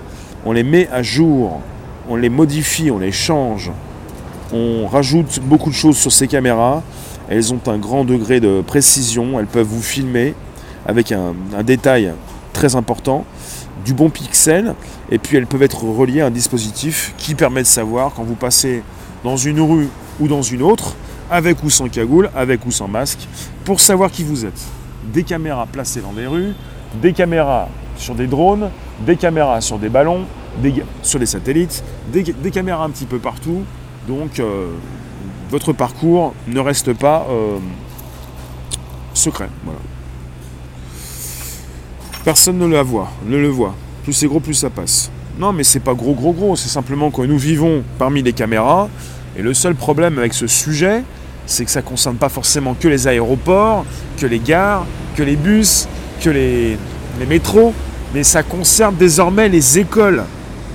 On 0.46 0.54
les 0.54 0.64
met 0.64 0.88
à 0.90 1.04
jour, 1.04 1.60
on 2.10 2.16
les 2.16 2.30
modifie, 2.30 2.92
on 2.92 2.98
les 2.98 3.12
change. 3.12 3.72
On 4.54 4.88
rajoute 4.88 5.42
beaucoup 5.44 5.70
de 5.70 5.76
choses 5.76 5.98
sur 5.98 6.14
ces 6.14 6.28
caméras. 6.30 6.82
Elles 7.30 7.54
ont 7.54 7.62
un 7.68 7.78
grand 7.78 8.06
degré 8.06 8.40
de 8.40 8.62
précision. 8.62 9.38
Elles 9.38 9.48
peuvent 9.48 9.68
vous 9.68 9.82
filmer 9.82 10.34
avec 10.86 11.12
un, 11.12 11.34
détail 11.64 12.14
très 12.54 12.76
important, 12.76 13.26
du 13.86 13.94
bon 13.94 14.10
pixel. 14.10 14.76
Et 15.12 15.18
puis 15.18 15.38
elles 15.38 15.48
peuvent 15.48 15.64
être 15.64 15.84
reliées 15.84 16.22
à 16.22 16.28
un 16.28 16.32
dispositif 16.32 17.14
qui 17.18 17.36
permet 17.36 17.62
de 17.62 17.68
savoir 17.68 18.14
quand 18.14 18.24
vous 18.24 18.36
passez 18.36 18.84
dans 19.24 19.38
une 19.38 19.62
rue 19.62 19.90
ou 20.20 20.28
dans 20.28 20.42
une 20.42 20.62
autre, 20.62 20.96
avec 21.30 21.64
ou 21.64 21.70
sans 21.70 21.88
cagoule, 21.88 22.30
avec 22.36 22.66
ou 22.66 22.72
sans 22.72 22.88
masque, 22.88 23.28
pour 23.64 23.80
savoir 23.80 24.12
qui 24.12 24.24
vous 24.24 24.46
êtes 24.46 24.62
des 25.14 25.24
caméras 25.24 25.66
placées 25.66 26.02
dans 26.02 26.14
des 26.14 26.28
rues, 26.28 26.54
des 27.02 27.14
caméras 27.14 27.70
sur 27.98 28.16
des 28.16 28.28
drones, 28.28 28.70
des 29.06 29.16
caméras 29.16 29.62
sur 29.62 29.80
des 29.80 29.90
ballons, 29.90 30.26
sur 31.02 31.20
des 31.20 31.26
satellites, 31.26 31.84
des, 32.12 32.52
caméras 32.52 32.84
un 32.84 32.90
petit 32.90 33.06
peu 33.06 33.20
partout. 33.20 33.64
Donc 34.08 34.40
euh, 34.40 34.68
votre 35.50 35.74
parcours 35.74 36.34
ne 36.48 36.60
reste 36.60 36.94
pas 36.94 37.26
euh, 37.30 37.58
secret. 39.14 39.50
Personne 42.24 42.60
ne 42.60 42.68
la 42.68 42.84
voit, 42.84 43.12
ne 43.26 43.38
le 43.38 43.48
voit. 43.48 43.74
Plus 44.04 44.14
c'est 44.14 44.28
gros, 44.28 44.40
plus 44.40 44.54
ça 44.54 44.70
passe. 44.70 45.10
Non, 45.40 45.54
mais 45.54 45.64
c'est 45.64 45.80
pas 45.80 45.96
gros, 45.96 46.14
gros, 46.14 46.34
gros. 46.34 46.56
C'est 46.56 46.70
simplement 46.70 47.10
que 47.10 47.22
nous 47.24 47.38
vivons 47.38 47.84
parmi 47.98 48.22
les 48.22 48.34
caméras. 48.34 48.90
Et 49.38 49.42
le 49.42 49.56
seul 49.56 49.74
problème 49.74 50.20
avec 50.20 50.34
ce 50.34 50.46
sujet, 50.46 51.04
c'est 51.48 51.66
que 51.66 51.72
ça 51.72 51.82
ne 51.82 51.86
concerne 51.86 52.18
pas 52.18 52.30
forcément 52.30 52.76
que 52.80 52.88
les 52.88 53.08
aéroports, 53.08 53.86
que 54.18 54.28
les 54.28 54.40
gares, 54.40 54.86
que 55.16 55.24
les 55.24 55.36
bus, 55.36 55.88
que 56.22 56.30
les, 56.30 56.78
métros, 57.28 57.74
mais 58.14 58.24
ça 58.24 58.44
concerne 58.44 58.96
désormais 58.96 59.50
les 59.50 59.80
écoles. 59.80 60.24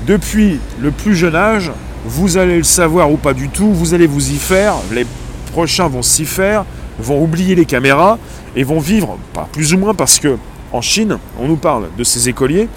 Depuis 0.06 0.58
le 0.80 0.90
plus 0.90 1.14
jeune 1.14 1.34
âge, 1.34 1.70
vous 2.04 2.36
allez 2.36 2.58
le 2.58 2.64
savoir 2.64 3.10
ou 3.10 3.16
pas 3.16 3.34
du 3.34 3.48
tout, 3.48 3.72
vous 3.72 3.94
allez 3.94 4.06
vous 4.06 4.30
y 4.30 4.36
faire, 4.36 4.74
les 4.92 5.06
prochains 5.52 5.88
vont 5.88 6.02
s'y 6.02 6.24
faire, 6.24 6.64
vont 6.98 7.22
oublier 7.22 7.54
les 7.54 7.64
caméras, 7.64 8.18
et 8.54 8.64
vont 8.64 8.78
vivre, 8.78 9.18
pas 9.32 9.48
plus 9.52 9.74
ou 9.74 9.78
moins 9.78 9.94
parce 9.94 10.18
que 10.18 10.36
en 10.72 10.80
Chine, 10.80 11.18
on 11.38 11.46
nous 11.46 11.56
parle 11.56 11.88
de 11.96 12.04
ces 12.04 12.28
écoliers 12.28 12.68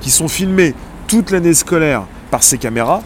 qui 0.00 0.10
sont 0.10 0.28
filmés 0.28 0.74
toute 1.06 1.30
l'année 1.30 1.54
scolaire 1.54 2.04
par 2.30 2.42
ces 2.42 2.58
caméras, 2.58 3.02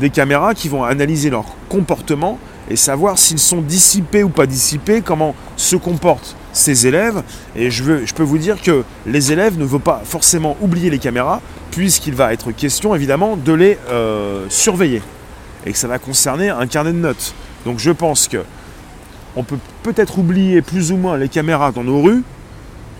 des 0.00 0.10
caméras 0.10 0.54
qui 0.54 0.68
vont 0.68 0.84
analyser 0.84 1.30
leur 1.30 1.44
comportement 1.68 2.38
et 2.70 2.76
savoir 2.76 3.18
s'ils 3.18 3.38
sont 3.38 3.60
dissipés 3.60 4.22
ou 4.22 4.28
pas 4.28 4.46
dissipés, 4.46 5.02
comment 5.02 5.34
se 5.56 5.76
comportent 5.76 6.36
ces 6.52 6.86
élèves. 6.86 7.22
Et 7.56 7.70
je, 7.70 8.12
peux 8.14 8.22
vous 8.22 8.38
dire 8.38 8.60
que 8.62 8.84
les 9.06 9.32
élèves 9.32 9.58
ne 9.58 9.64
vont 9.64 9.78
pas 9.78 10.02
forcément 10.04 10.56
oublier 10.60 10.90
les 10.90 10.98
caméras, 10.98 11.40
puisqu'il 11.70 12.14
va 12.14 12.32
être 12.32 12.52
question 12.52 12.94
évidemment 12.94 13.36
de 13.36 13.52
les 13.52 13.78
euh, 13.90 14.46
surveiller. 14.48 15.02
Et 15.66 15.72
que 15.72 15.78
ça 15.78 15.88
va 15.88 15.98
concerner 15.98 16.50
un 16.50 16.66
carnet 16.66 16.92
de 16.92 16.98
notes. 16.98 17.34
Donc 17.64 17.78
je 17.78 17.90
pense 17.90 18.28
que 18.28 18.44
on 19.36 19.42
peut 19.42 19.58
peut-être 19.82 20.18
oublier 20.18 20.62
plus 20.62 20.92
ou 20.92 20.96
moins 20.96 21.16
les 21.16 21.28
caméras 21.28 21.72
dans 21.72 21.82
nos 21.82 22.00
rues, 22.00 22.22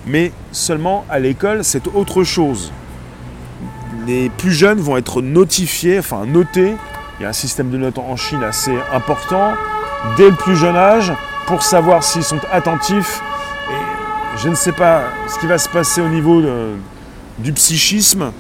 mais 0.06 0.32
seulement 0.52 1.04
à 1.10 1.18
l'école, 1.18 1.64
c'est 1.64 1.86
autre 1.88 2.24
chose. 2.24 2.72
Les 4.06 4.28
plus 4.28 4.52
jeunes 4.52 4.80
vont 4.80 4.96
être 4.96 5.22
notifiés, 5.22 5.98
enfin 5.98 6.26
notés. 6.26 6.74
Il 7.18 7.22
y 7.22 7.26
a 7.26 7.28
un 7.28 7.32
système 7.32 7.70
de 7.70 7.78
notes 7.78 7.98
en 7.98 8.16
Chine 8.16 8.42
assez 8.42 8.74
important 8.92 9.52
dès 10.16 10.28
le 10.28 10.34
plus 10.34 10.56
jeune 10.56 10.76
âge 10.76 11.12
pour 11.46 11.62
savoir 11.62 12.02
s'ils 12.02 12.24
sont 12.24 12.40
attentifs. 12.52 13.22
Et 13.70 14.38
je 14.38 14.48
ne 14.48 14.54
sais 14.54 14.72
pas 14.72 15.04
ce 15.28 15.38
qui 15.38 15.46
va 15.46 15.58
se 15.58 15.68
passer 15.68 16.00
au 16.00 16.08
niveau 16.08 16.42
du 17.38 17.52
psychisme 17.52 18.32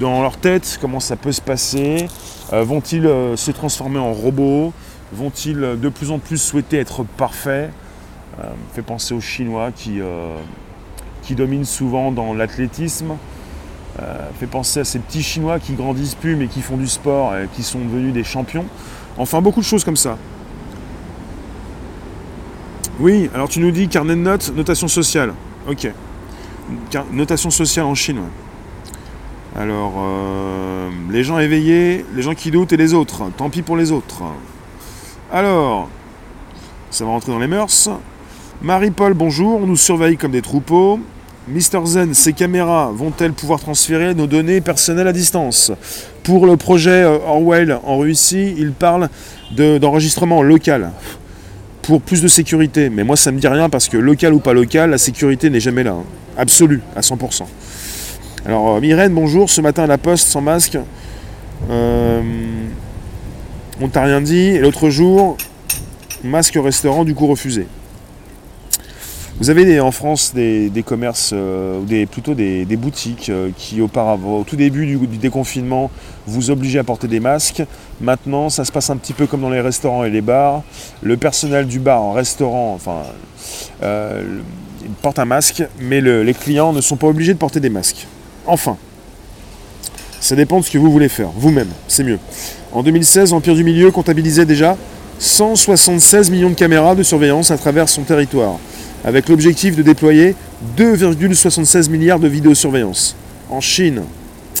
dans 0.00 0.22
leur 0.22 0.36
tête, 0.36 0.78
comment 0.80 1.00
ça 1.00 1.16
peut 1.16 1.32
se 1.32 1.40
passer. 1.40 2.08
Euh, 2.52 2.62
vont-ils 2.62 3.06
euh, 3.06 3.36
se 3.36 3.50
transformer 3.50 3.98
en 3.98 4.12
robots? 4.12 4.72
Vont-ils 5.12 5.58
de 5.58 5.88
plus 5.88 6.10
en 6.10 6.18
plus 6.18 6.38
souhaiter 6.38 6.78
être 6.78 7.02
parfaits? 7.02 7.70
euh, 7.70 7.81
fait 8.72 8.82
penser 8.82 9.14
aux 9.14 9.20
Chinois 9.20 9.70
qui, 9.72 10.00
qui 11.22 11.34
dominent 11.34 11.64
souvent 11.64 12.10
dans 12.12 12.34
l'athlétisme. 12.34 13.14
fait 14.40 14.46
penser 14.46 14.80
à 14.80 14.84
ces 14.84 14.98
petits 14.98 15.22
Chinois 15.22 15.58
qui 15.58 15.74
grandissent 15.74 16.14
plus 16.14 16.36
mais 16.36 16.46
qui 16.46 16.62
font 16.62 16.76
du 16.76 16.88
sport 16.88 17.36
et 17.36 17.48
qui 17.54 17.62
sont 17.62 17.80
devenus 17.80 18.12
des 18.12 18.24
champions. 18.24 18.66
Enfin, 19.18 19.40
beaucoup 19.40 19.60
de 19.60 19.66
choses 19.66 19.84
comme 19.84 19.96
ça. 19.96 20.16
Oui, 23.00 23.30
alors 23.34 23.48
tu 23.48 23.60
nous 23.60 23.70
dis 23.70 23.88
carnet 23.88 24.14
de 24.14 24.20
notes, 24.20 24.52
notation 24.54 24.88
sociale. 24.88 25.34
Ok. 25.68 25.90
Notation 27.10 27.50
sociale 27.50 27.86
en 27.86 27.94
Chine. 27.94 28.20
Alors, 29.54 29.94
euh, 29.98 30.88
les 31.10 31.24
gens 31.24 31.38
éveillés, 31.38 32.06
les 32.14 32.22
gens 32.22 32.34
qui 32.34 32.50
doutent 32.50 32.72
et 32.72 32.76
les 32.76 32.94
autres. 32.94 33.24
Tant 33.36 33.50
pis 33.50 33.62
pour 33.62 33.76
les 33.76 33.92
autres. 33.92 34.22
Alors, 35.30 35.88
ça 36.90 37.04
va 37.04 37.10
rentrer 37.10 37.32
dans 37.32 37.38
les 37.38 37.46
mœurs. 37.46 37.90
Marie-Paul, 38.62 39.14
bonjour. 39.14 39.60
On 39.60 39.66
nous 39.66 39.76
surveille 39.76 40.16
comme 40.16 40.30
des 40.30 40.40
troupeaux. 40.40 41.00
Mister 41.48 41.80
Zen, 41.84 42.14
ces 42.14 42.32
caméras 42.32 42.92
vont-elles 42.94 43.32
pouvoir 43.32 43.58
transférer 43.58 44.14
nos 44.14 44.28
données 44.28 44.60
personnelles 44.60 45.08
à 45.08 45.12
distance? 45.12 45.72
Pour 46.22 46.46
le 46.46 46.56
projet 46.56 47.02
euh, 47.02 47.18
Orwell 47.26 47.76
en 47.82 47.98
Russie, 47.98 48.54
il 48.56 48.70
parle 48.70 49.08
d'enregistrement 49.50 50.42
local 50.42 50.92
pour 51.82 52.02
plus 52.02 52.22
de 52.22 52.28
sécurité. 52.28 52.88
Mais 52.88 53.02
moi, 53.02 53.16
ça 53.16 53.32
ne 53.32 53.36
me 53.36 53.40
dit 53.40 53.48
rien 53.48 53.68
parce 53.68 53.88
que 53.88 53.96
local 53.96 54.32
ou 54.32 54.38
pas 54.38 54.52
local, 54.52 54.90
la 54.90 54.98
sécurité 54.98 55.50
n'est 55.50 55.58
jamais 55.58 55.82
là. 55.82 55.94
Hein. 55.94 56.04
Absolue, 56.38 56.82
à 56.94 57.00
100%. 57.00 57.42
Alors, 58.46 58.76
euh, 58.76 58.80
Myrène, 58.80 59.12
bonjour. 59.12 59.50
Ce 59.50 59.60
matin 59.60 59.82
à 59.82 59.88
la 59.88 59.98
poste, 59.98 60.28
sans 60.28 60.40
masque. 60.40 60.78
Euh, 61.68 62.22
on 63.80 63.88
t'a 63.88 64.04
rien 64.04 64.20
dit. 64.20 64.50
Et 64.50 64.60
l'autre 64.60 64.88
jour, 64.88 65.36
masque 66.22 66.54
au 66.54 66.62
restaurant, 66.62 67.04
du 67.04 67.16
coup 67.16 67.26
refusé. 67.26 67.66
Vous 69.38 69.50
avez 69.50 69.80
en 69.80 69.90
France 69.90 70.32
des, 70.34 70.84
commerces, 70.84 71.30
euh, 71.32 71.80
des, 71.82 72.06
plutôt 72.06 72.34
des, 72.34 72.64
boutiques 72.76 73.32
qui 73.56 73.80
auparavant, 73.80 74.40
au 74.40 74.44
tout 74.44 74.56
début 74.56 74.86
du, 74.86 74.98
déconfinement, 75.18 75.90
vous 76.26 76.50
obligeaient 76.50 76.78
à 76.78 76.84
porter 76.84 77.08
des 77.08 77.20
masques. 77.20 77.62
Maintenant, 78.00 78.50
ça 78.50 78.64
se 78.64 78.70
passe 78.70 78.90
un 78.90 78.96
petit 78.96 79.12
peu 79.12 79.26
comme 79.26 79.40
dans 79.40 79.50
les 79.50 79.60
restaurants 79.60 80.04
et 80.04 80.10
les 80.10 80.20
bars. 80.20 80.62
Le 81.02 81.16
personnel 81.16 81.66
du 81.66 81.78
bar 81.78 82.02
en 82.02 82.12
restaurant, 82.12 82.74
enfin, 82.74 83.02
porte 85.00 85.18
un 85.18 85.24
masque, 85.24 85.64
mais 85.80 86.00
les 86.00 86.34
clients 86.34 86.72
ne 86.72 86.80
sont 86.80 86.96
pas 86.96 87.08
obligés 87.08 87.32
de 87.32 87.38
porter 87.38 87.60
des 87.60 87.70
masques. 87.70 88.06
Enfin, 88.46 88.76
ça 90.22 90.36
dépend 90.36 90.60
de 90.60 90.64
ce 90.64 90.70
que 90.70 90.78
vous 90.78 90.92
voulez 90.92 91.08
faire, 91.08 91.30
vous-même, 91.34 91.70
c'est 91.88 92.04
mieux. 92.04 92.20
En 92.72 92.84
2016, 92.84 93.32
Empire 93.32 93.56
du 93.56 93.64
Milieu 93.64 93.90
comptabilisait 93.90 94.46
déjà 94.46 94.76
176 95.18 96.30
millions 96.30 96.50
de 96.50 96.54
caméras 96.54 96.94
de 96.94 97.02
surveillance 97.02 97.50
à 97.50 97.58
travers 97.58 97.88
son 97.88 98.02
territoire, 98.02 98.58
avec 99.04 99.28
l'objectif 99.28 99.76
de 99.76 99.82
déployer 99.82 100.34
2,76 100.78 101.90
milliards 101.90 102.20
de 102.20 102.28
vidéosurveillance. 102.28 103.16
En 103.50 103.60
Chine. 103.60 104.02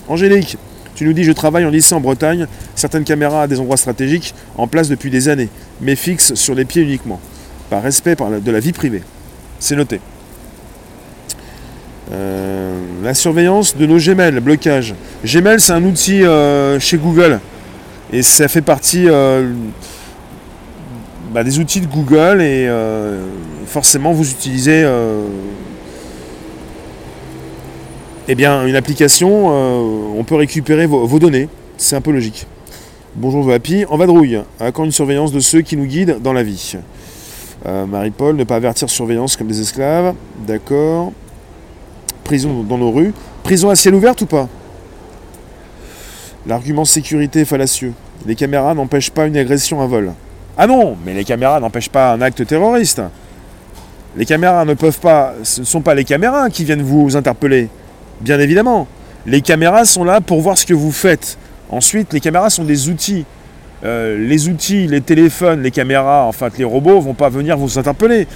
Angélique, 0.08 0.58
tu 0.94 1.04
nous 1.04 1.12
dis 1.12 1.24
je 1.24 1.32
travaille 1.32 1.64
en 1.64 1.70
lycée 1.70 1.94
en 1.94 2.00
Bretagne, 2.00 2.46
certaines 2.74 3.04
caméras 3.04 3.42
à 3.42 3.46
des 3.46 3.60
endroits 3.60 3.76
stratégiques 3.76 4.34
en 4.56 4.66
place 4.66 4.88
depuis 4.88 5.10
des 5.10 5.28
années, 5.28 5.48
mais 5.80 5.96
fixes 5.96 6.34
sur 6.34 6.54
les 6.54 6.64
pieds 6.64 6.82
uniquement, 6.82 7.20
par 7.70 7.82
respect 7.82 8.16
de 8.16 8.50
la 8.50 8.60
vie 8.60 8.72
privée. 8.72 9.02
C'est 9.58 9.76
noté. 9.76 10.00
Euh, 12.12 12.78
la 13.02 13.14
surveillance 13.14 13.76
de 13.76 13.86
nos 13.86 13.98
Gmail, 13.98 14.40
blocage. 14.40 14.94
Gmail, 15.24 15.60
c'est 15.60 15.72
un 15.72 15.84
outil 15.84 16.24
euh, 16.24 16.78
chez 16.78 16.98
Google. 16.98 17.40
Et 18.12 18.22
ça 18.22 18.48
fait 18.48 18.60
partie 18.60 19.08
euh, 19.08 19.50
bah, 21.32 21.44
des 21.44 21.58
outils 21.58 21.80
de 21.80 21.86
Google. 21.86 22.40
Et 22.42 22.68
forcément, 23.66 24.12
vous 24.12 24.30
utilisez 24.30 24.86
eh 28.28 28.34
bien, 28.34 28.66
une 28.66 28.76
application. 28.76 29.48
on 29.48 30.24
peut 30.24 30.36
récupérer 30.36 30.86
vos, 30.86 31.18
données. 31.18 31.48
C'est 31.76 31.96
un 31.96 32.00
peu 32.00 32.12
logique. 32.12 32.46
Bonjour 33.16 33.42
Vapi, 33.44 33.84
en 33.88 33.96
vadrouille. 33.96 34.40
À 34.60 34.72
quand 34.72 34.84
une 34.84 34.92
surveillance 34.92 35.32
de 35.32 35.40
ceux 35.40 35.60
qui 35.60 35.76
nous 35.76 35.86
guident 35.86 36.18
dans 36.22 36.32
la 36.32 36.42
vie 36.42 36.76
Marie-Paul, 37.64 38.36
ne 38.36 38.44
pas 38.44 38.56
avertir 38.56 38.90
surveillance 38.90 39.36
comme 39.36 39.48
des 39.48 39.60
esclaves. 39.60 40.14
D'accord 40.46 41.12
prison 42.32 42.62
dans 42.62 42.78
nos 42.78 42.90
rues. 42.90 43.12
Prison 43.42 43.68
à 43.68 43.74
ciel 43.74 43.94
ouvert 43.94 44.14
ou 44.20 44.26
pas? 44.26 44.48
L'argument 46.46 46.86
sécurité 46.86 47.40
est 47.40 47.44
fallacieux. 47.44 47.92
Les 48.26 48.34
caméras 48.34 48.74
n'empêchent 48.74 49.10
pas 49.10 49.26
une 49.26 49.36
agression, 49.36 49.82
un 49.82 49.86
vol. 49.86 50.12
Ah 50.56 50.66
non, 50.66 50.96
mais 51.04 51.14
les 51.14 51.24
caméras 51.24 51.60
n'empêchent 51.60 51.88
pas 51.88 52.12
un 52.12 52.20
acte 52.20 52.46
terroriste. 52.46 53.00
Les 54.16 54.26
caméras 54.26 54.64
ne 54.64 54.74
peuvent 54.74 55.00
pas. 55.00 55.34
Ce 55.42 55.60
ne 55.60 55.66
sont 55.66 55.80
pas 55.80 55.94
les 55.94 56.04
caméras 56.04 56.50
qui 56.50 56.64
viennent 56.64 56.82
vous 56.82 57.16
interpeller. 57.16 57.68
Bien 58.20 58.38
évidemment. 58.38 58.86
Les 59.24 59.40
caméras 59.40 59.84
sont 59.84 60.04
là 60.04 60.20
pour 60.20 60.40
voir 60.40 60.58
ce 60.58 60.66
que 60.66 60.74
vous 60.74 60.92
faites. 60.92 61.38
Ensuite, 61.70 62.12
les 62.12 62.20
caméras 62.20 62.50
sont 62.50 62.64
des 62.64 62.90
outils. 62.90 63.24
Euh, 63.84 64.18
les 64.18 64.48
outils, 64.48 64.86
les 64.86 65.00
téléphones, 65.00 65.62
les 65.62 65.70
caméras, 65.72 66.26
enfin 66.26 66.50
les 66.56 66.64
robots 66.64 67.00
vont 67.00 67.14
pas 67.14 67.28
venir 67.30 67.56
vous 67.56 67.78
interpeller. 67.78 68.28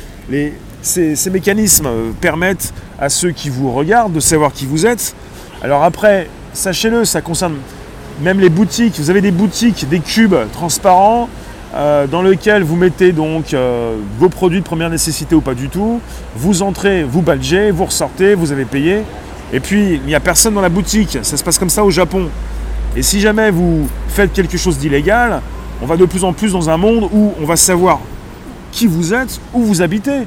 Ces, 0.82 1.30
mécanismes 1.30 1.88
permettent 2.20 2.72
à 2.98 3.08
ceux 3.08 3.30
qui 3.30 3.48
vous 3.48 3.72
regardent 3.72 4.12
de 4.12 4.20
savoir 4.20 4.52
qui 4.52 4.66
vous 4.66 4.86
êtes. 4.86 5.14
Alors 5.62 5.84
après, 5.84 6.28
sachez-le, 6.52 7.04
ça 7.04 7.20
concerne 7.20 7.56
même 8.22 8.40
les 8.40 8.48
boutiques. 8.48 8.98
Vous 8.98 9.10
avez 9.10 9.20
des 9.20 9.30
boutiques, 9.30 9.88
des 9.88 10.00
cubes 10.00 10.34
transparents 10.52 11.28
euh, 11.76 12.06
dans 12.06 12.22
lesquels 12.22 12.62
vous 12.62 12.74
mettez 12.74 13.12
donc 13.12 13.52
euh, 13.52 13.96
vos 14.18 14.30
produits 14.30 14.60
de 14.60 14.64
première 14.64 14.88
nécessité 14.88 15.34
ou 15.34 15.42
pas 15.42 15.54
du 15.54 15.68
tout. 15.68 16.00
Vous 16.34 16.62
entrez, 16.62 17.02
vous 17.02 17.20
badgez, 17.20 17.70
vous 17.70 17.84
ressortez, 17.84 18.34
vous 18.34 18.50
avez 18.50 18.64
payé. 18.64 19.02
Et 19.52 19.60
puis, 19.60 19.94
il 19.94 20.02
n'y 20.02 20.14
a 20.14 20.20
personne 20.20 20.54
dans 20.54 20.62
la 20.62 20.70
boutique. 20.70 21.18
Ça 21.20 21.36
se 21.36 21.44
passe 21.44 21.58
comme 21.58 21.68
ça 21.68 21.84
au 21.84 21.90
Japon. 21.90 22.30
Et 22.96 23.02
si 23.02 23.20
jamais 23.20 23.50
vous 23.50 23.88
faites 24.08 24.32
quelque 24.32 24.56
chose 24.56 24.78
d'illégal, 24.78 25.42
on 25.82 25.86
va 25.86 25.98
de 25.98 26.06
plus 26.06 26.24
en 26.24 26.32
plus 26.32 26.52
dans 26.52 26.70
un 26.70 26.78
monde 26.78 27.10
où 27.12 27.34
on 27.38 27.44
va 27.44 27.56
savoir 27.56 28.00
qui 28.72 28.86
vous 28.86 29.12
êtes, 29.12 29.38
où 29.52 29.60
vous 29.60 29.82
habitez. 29.82 30.22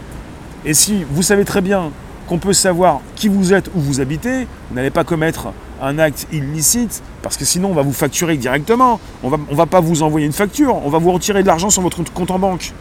Et 0.66 0.76
si 0.76 1.04
vous 1.10 1.24
savez 1.24 1.46
très 1.46 1.62
bien 1.62 1.90
qu'on 2.28 2.38
peut 2.38 2.54
savoir 2.54 3.02
qui 3.16 3.28
vous 3.28 3.54
êtes, 3.54 3.70
où 3.74 3.80
vous 3.80 4.02
habitez, 4.02 4.46
vous 4.70 4.76
n'allez 4.76 4.92
pas 4.92 5.04
commettre 5.04 5.48
un 5.82 6.00
acte 6.00 6.28
illicite, 6.32 7.02
parce 7.22 7.38
que 7.38 7.46
sinon 7.46 7.70
on 7.70 7.74
va 7.74 7.82
vous 7.82 7.94
facturer 7.94 8.38
directement. 8.38 9.00
On 9.24 9.30
va, 9.30 9.38
on 9.50 9.56
va 9.56 9.66
pas 9.66 9.80
vous 9.80 10.04
envoyer 10.04 10.26
une 10.26 10.34
facture, 10.34 10.76
on 10.86 10.90
va 10.90 10.98
vous 10.98 11.12
retirer 11.12 11.42
de 11.42 11.48
l'argent 11.48 11.70
sur 11.70 11.82
votre 11.82 12.04
compte 12.14 12.32
en 12.32 12.40
banque. 12.40 12.74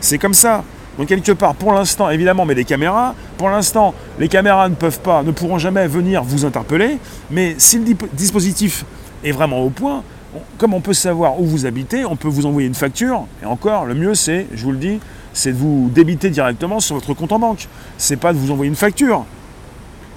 C'est 0.00 0.18
comme 0.18 0.34
ça. 0.34 0.64
Donc 0.98 1.08
quelque 1.08 1.32
part, 1.32 1.54
pour 1.54 1.72
l'instant, 1.72 2.08
évidemment, 2.08 2.46
mais 2.46 2.54
les 2.54 2.64
caméras, 2.64 3.14
pour 3.36 3.50
l'instant, 3.50 3.92
les 4.18 4.28
caméras 4.28 4.68
ne 4.68 4.74
peuvent 4.74 5.00
pas, 5.00 5.22
ne 5.22 5.30
pourront 5.30 5.58
jamais 5.58 5.86
venir 5.86 6.22
vous 6.22 6.44
interpeller, 6.44 6.98
mais 7.30 7.54
si 7.58 7.78
le 7.78 7.94
dispositif 8.14 8.84
est 9.22 9.32
vraiment 9.32 9.60
au 9.60 9.70
point, 9.70 10.02
comme 10.58 10.72
on 10.72 10.80
peut 10.80 10.94
savoir 10.94 11.40
où 11.40 11.44
vous 11.44 11.66
habitez, 11.66 12.04
on 12.06 12.16
peut 12.16 12.28
vous 12.28 12.46
envoyer 12.46 12.66
une 12.66 12.74
facture, 12.74 13.26
et 13.42 13.46
encore, 13.46 13.84
le 13.84 13.94
mieux 13.94 14.14
c'est, 14.14 14.46
je 14.54 14.64
vous 14.64 14.72
le 14.72 14.78
dis, 14.78 15.00
c'est 15.36 15.52
de 15.52 15.58
vous 15.58 15.90
débiter 15.94 16.30
directement 16.30 16.80
sur 16.80 16.94
votre 16.94 17.12
compte 17.12 17.32
en 17.32 17.38
banque. 17.38 17.68
C'est 17.98 18.16
pas 18.16 18.32
de 18.32 18.38
vous 18.38 18.50
envoyer 18.50 18.70
une 18.70 18.76
facture. 18.76 19.26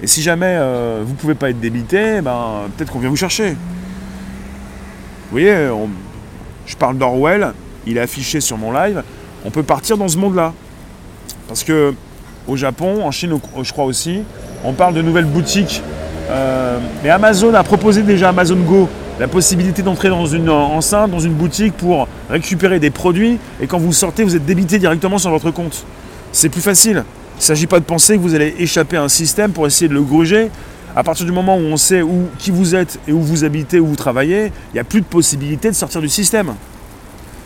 Et 0.02 0.06
si 0.06 0.22
jamais 0.22 0.56
euh, 0.58 1.02
vous 1.04 1.12
ne 1.12 1.16
pouvez 1.16 1.34
pas 1.34 1.50
être 1.50 1.60
débité, 1.60 2.20
ben, 2.20 2.62
peut-être 2.76 2.92
qu'on 2.92 3.00
vient 3.00 3.10
vous 3.10 3.16
chercher. 3.16 3.50
Vous 3.50 5.32
voyez, 5.32 5.68
je 6.66 6.76
parle 6.76 6.98
d'Orwell, 6.98 7.52
il 7.86 7.96
est 7.96 8.00
affiché 8.00 8.40
sur 8.40 8.58
mon 8.58 8.72
live. 8.72 9.02
On 9.44 9.50
peut 9.50 9.62
partir 9.62 9.96
dans 9.96 10.08
ce 10.08 10.18
monde-là. 10.18 10.52
Parce 11.48 11.64
que 11.64 11.94
au 12.46 12.56
Japon, 12.56 13.04
en 13.04 13.10
Chine, 13.10 13.38
je 13.62 13.72
crois 13.72 13.84
aussi, 13.84 14.22
on 14.64 14.72
parle 14.72 14.94
de 14.94 15.02
nouvelles 15.02 15.24
boutiques. 15.24 15.82
Euh, 16.30 16.78
mais 17.02 17.10
Amazon 17.10 17.54
a 17.54 17.62
proposé 17.64 18.02
déjà 18.02 18.28
Amazon 18.28 18.56
Go 18.56 18.88
la 19.18 19.28
possibilité 19.28 19.82
d'entrer 19.82 20.08
dans 20.08 20.24
une 20.24 20.48
enceinte, 20.48 21.10
dans 21.10 21.18
une 21.18 21.34
boutique 21.34 21.76
pour 21.76 22.08
récupérer 22.30 22.80
des 22.80 22.90
produits 22.90 23.38
et 23.60 23.66
quand 23.66 23.78
vous 23.78 23.92
sortez, 23.92 24.24
vous 24.24 24.34
êtes 24.34 24.46
débité 24.46 24.78
directement 24.78 25.18
sur 25.18 25.30
votre 25.30 25.50
compte. 25.50 25.84
C'est 26.32 26.48
plus 26.48 26.62
facile. 26.62 27.04
Il 27.40 27.44
ne 27.44 27.46
s'agit 27.46 27.66
pas 27.66 27.80
de 27.80 27.86
penser 27.86 28.16
que 28.16 28.20
vous 28.20 28.34
allez 28.34 28.54
échapper 28.58 28.98
à 28.98 29.02
un 29.02 29.08
système 29.08 29.52
pour 29.52 29.66
essayer 29.66 29.88
de 29.88 29.94
le 29.94 30.02
gruger. 30.02 30.50
À 30.94 31.02
partir 31.02 31.24
du 31.24 31.32
moment 31.32 31.56
où 31.56 31.62
on 31.62 31.78
sait 31.78 32.02
qui 32.38 32.50
vous 32.50 32.74
êtes 32.74 32.98
et 33.08 33.14
où 33.14 33.20
vous 33.22 33.44
habitez, 33.44 33.80
où 33.80 33.86
vous 33.86 33.96
travaillez, 33.96 34.48
il 34.48 34.74
n'y 34.74 34.78
a 34.78 34.84
plus 34.84 35.00
de 35.00 35.06
possibilité 35.06 35.68
de 35.70 35.74
sortir 35.74 36.02
du 36.02 36.10
système. 36.10 36.54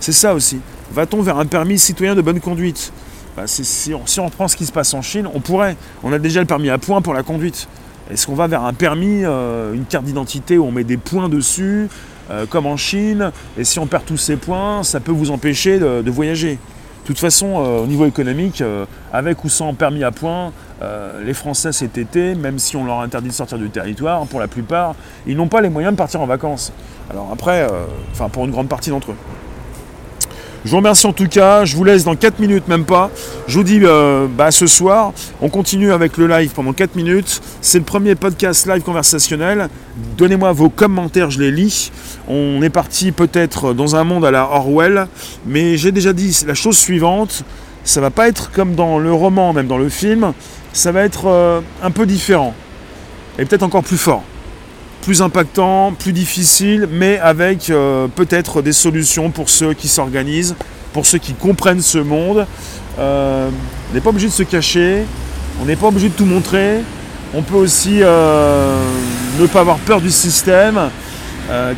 C'est 0.00 0.10
ça 0.10 0.34
aussi. 0.34 0.58
Va-t-on 0.92 1.22
vers 1.22 1.38
un 1.38 1.46
permis 1.46 1.78
citoyen 1.78 2.16
de 2.16 2.22
bonne 2.22 2.40
conduite? 2.40 2.92
Bah, 3.36 3.44
si, 3.46 3.94
on, 3.94 4.04
si, 4.04 4.18
on, 4.18 4.30
prend 4.30 4.48
ce 4.48 4.56
qui 4.56 4.66
se 4.66 4.72
passe 4.72 4.92
en 4.94 5.00
Chine, 5.00 5.28
on 5.32 5.38
pourrait. 5.38 5.76
On 6.02 6.12
a 6.12 6.18
déjà 6.18 6.40
le 6.40 6.46
permis 6.46 6.70
à 6.70 6.78
points 6.78 7.00
pour 7.00 7.14
la 7.14 7.22
conduite. 7.22 7.68
Est-ce 8.10 8.26
qu'on 8.26 8.34
va 8.34 8.48
vers 8.48 8.64
un 8.64 8.72
permis, 8.74 9.24
euh, 9.24 9.74
une 9.74 9.84
carte 9.84 10.06
d'identité 10.06 10.58
où 10.58 10.64
on 10.64 10.72
met 10.72 10.82
des 10.82 10.96
points 10.96 11.28
dessus, 11.28 11.88
euh, 12.32 12.46
comme 12.46 12.66
en 12.66 12.76
Chine? 12.76 13.30
Et 13.56 13.62
si 13.62 13.78
on 13.78 13.86
perd 13.86 14.04
tous 14.04 14.16
ces 14.16 14.34
points, 14.34 14.82
ça 14.82 14.98
peut 14.98 15.12
vous 15.12 15.30
empêcher 15.30 15.78
de, 15.78 16.10
voyager. 16.10 16.58
De 17.04 17.08
toute 17.08 17.18
façon, 17.18 17.62
euh, 17.62 17.82
au 17.82 17.86
niveau 17.86 18.06
économique, 18.06 18.62
avec 19.12 19.44
ou 19.44 19.50
sans 19.50 19.74
permis 19.74 20.02
à 20.04 20.10
points, 20.10 20.52
les 21.24 21.34
Français 21.34 21.72
cet 21.72 21.96
été, 21.96 22.34
même 22.34 22.58
si 22.58 22.76
on 22.76 22.84
leur 22.84 23.00
interdit 23.00 23.28
de 23.28 23.32
sortir 23.32 23.58
du 23.58 23.70
territoire, 23.70 24.26
pour 24.26 24.40
la 24.40 24.48
plupart, 24.48 24.94
ils 25.26 25.36
n'ont 25.36 25.48
pas 25.48 25.62
les 25.62 25.70
moyens 25.70 25.94
de 25.94 25.98
partir 25.98 26.20
en 26.20 26.26
vacances. 26.26 26.72
Alors 27.10 27.30
après, 27.32 27.66
enfin 28.12 28.28
pour 28.28 28.44
une 28.44 28.50
grande 28.50 28.68
partie 28.68 28.90
d'entre 28.90 29.12
eux. 29.12 29.16
Je 30.64 30.70
vous 30.70 30.78
remercie 30.78 31.06
en 31.06 31.12
tout 31.12 31.28
cas. 31.28 31.66
Je 31.66 31.76
vous 31.76 31.84
laisse 31.84 32.04
dans 32.04 32.16
4 32.16 32.38
minutes, 32.38 32.68
même 32.68 32.86
pas. 32.86 33.10
Je 33.46 33.58
vous 33.58 33.64
dis 33.64 33.80
euh, 33.82 34.26
bah, 34.26 34.50
ce 34.50 34.66
soir, 34.66 35.12
on 35.42 35.50
continue 35.50 35.92
avec 35.92 36.16
le 36.16 36.26
live 36.26 36.52
pendant 36.54 36.72
4 36.72 36.96
minutes. 36.96 37.42
C'est 37.60 37.78
le 37.78 37.84
premier 37.84 38.14
podcast 38.14 38.66
live 38.66 38.82
conversationnel. 38.82 39.68
Donnez-moi 40.16 40.52
vos 40.52 40.70
commentaires, 40.70 41.30
je 41.30 41.38
les 41.40 41.50
lis. 41.50 41.92
On 42.28 42.62
est 42.62 42.70
parti 42.70 43.12
peut-être 43.12 43.74
dans 43.74 43.94
un 43.94 44.04
monde 44.04 44.24
à 44.24 44.30
la 44.30 44.44
Orwell, 44.44 45.06
mais 45.44 45.76
j'ai 45.76 45.92
déjà 45.92 46.14
dit 46.14 46.44
la 46.46 46.54
chose 46.54 46.78
suivante. 46.78 47.44
Ça 47.84 48.00
va 48.00 48.08
pas 48.08 48.28
être 48.28 48.50
comme 48.50 48.74
dans 48.74 48.98
le 48.98 49.12
roman, 49.12 49.52
même 49.52 49.66
dans 49.66 49.76
le 49.76 49.90
film. 49.90 50.32
Ça 50.72 50.92
va 50.92 51.02
être 51.02 51.26
euh, 51.26 51.60
un 51.82 51.90
peu 51.90 52.06
différent. 52.06 52.54
Et 53.38 53.44
peut-être 53.44 53.64
encore 53.64 53.82
plus 53.82 53.98
fort 53.98 54.24
plus 55.04 55.20
impactant, 55.20 55.92
plus 55.92 56.12
difficile, 56.12 56.88
mais 56.90 57.18
avec 57.18 57.68
euh, 57.68 58.08
peut-être 58.08 58.62
des 58.62 58.72
solutions 58.72 59.30
pour 59.30 59.50
ceux 59.50 59.74
qui 59.74 59.86
s'organisent, 59.86 60.56
pour 60.94 61.04
ceux 61.04 61.18
qui 61.18 61.34
comprennent 61.34 61.82
ce 61.82 61.98
monde. 61.98 62.46
Euh, 62.98 63.50
on 63.90 63.94
n'est 63.94 64.00
pas 64.00 64.10
obligé 64.10 64.28
de 64.28 64.32
se 64.32 64.42
cacher, 64.42 65.04
on 65.60 65.66
n'est 65.66 65.76
pas 65.76 65.88
obligé 65.88 66.08
de 66.08 66.14
tout 66.14 66.24
montrer. 66.24 66.78
On 67.34 67.42
peut 67.42 67.56
aussi 67.56 67.98
euh, 68.00 68.82
ne 69.38 69.46
pas 69.46 69.60
avoir 69.60 69.76
peur 69.78 70.00
du 70.00 70.10
système. 70.10 70.90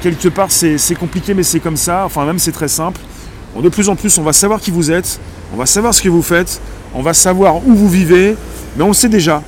quelque 0.02 0.28
part, 0.28 0.52
c'est 0.52 0.94
compliqué, 0.98 1.34
mais 1.34 1.42
c'est 1.42 1.60
comme 1.60 1.76
ça. 1.76 2.04
Enfin, 2.04 2.24
même 2.24 2.38
c'est 2.38 2.52
très 2.52 2.68
simple. 2.68 3.00
de 3.60 3.68
plus 3.68 3.88
en 3.88 3.96
plus, 3.96 4.16
on 4.18 4.22
va 4.22 4.32
savoir 4.32 4.60
qui 4.60 4.70
vous 4.70 4.92
êtes, 4.92 5.18
on 5.52 5.56
va 5.56 5.66
savoir 5.66 5.92
ce 5.94 6.00
que 6.00 6.08
vous 6.08 6.22
faites, 6.22 6.60
on 6.94 7.02
va 7.02 7.14
savoir 7.14 7.56
où 7.66 7.74
vous 7.74 7.88
vivez, 7.88 8.36
mais 8.76 8.84
on 8.84 8.88
le 8.88 8.94
sait 8.94 9.08
déjà. 9.08 9.42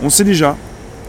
On 0.00 0.06
le 0.06 0.10
sait 0.10 0.24
déjà. 0.24 0.56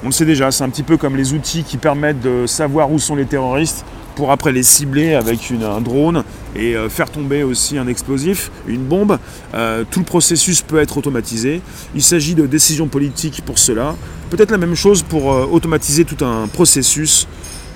On 0.04 0.08
le 0.08 0.12
sait 0.12 0.26
déjà, 0.26 0.52
c'est 0.52 0.66
un 0.66 0.70
petit 0.70 0.84
peu 0.84 0.98
comme 0.98 1.16
les 1.16 1.34
outils 1.34 1.64
qui 1.64 1.78
permettent 1.78 2.20
de 2.20 2.46
savoir 2.46 2.92
où 2.92 3.00
sont 3.00 3.16
les 3.16 3.26
terroristes 3.26 3.86
pour 4.16 4.32
après 4.32 4.52
les 4.52 4.62
cibler 4.62 5.14
avec 5.14 5.50
un 5.52 5.80
drone 5.80 6.26
et 6.58 6.76
euh, 6.76 6.90
faire 6.90 7.10
tomber 7.10 7.44
aussi 7.44 7.78
un 7.78 7.88
explosif, 7.88 8.52
une 8.68 8.84
bombe. 8.84 9.18
Euh, 9.54 9.86
tout 9.90 10.00
le 10.00 10.06
processus 10.06 10.62
peut 10.62 10.80
être 10.80 10.98
automatisé. 10.98 11.62
Il 11.96 12.04
s'agit 12.04 12.36
de 12.36 12.46
décisions 12.46 12.88
politiques 12.88 13.44
pour 13.46 13.58
cela. 13.58 13.96
Peut-être 14.30 14.52
la 14.52 14.58
même 14.58 14.76
chose 14.76 15.04
pour 15.04 15.32
euh, 15.32 15.48
automatiser 15.50 16.04
tout 16.04 16.24
un 16.26 16.48
processus. 16.48 17.26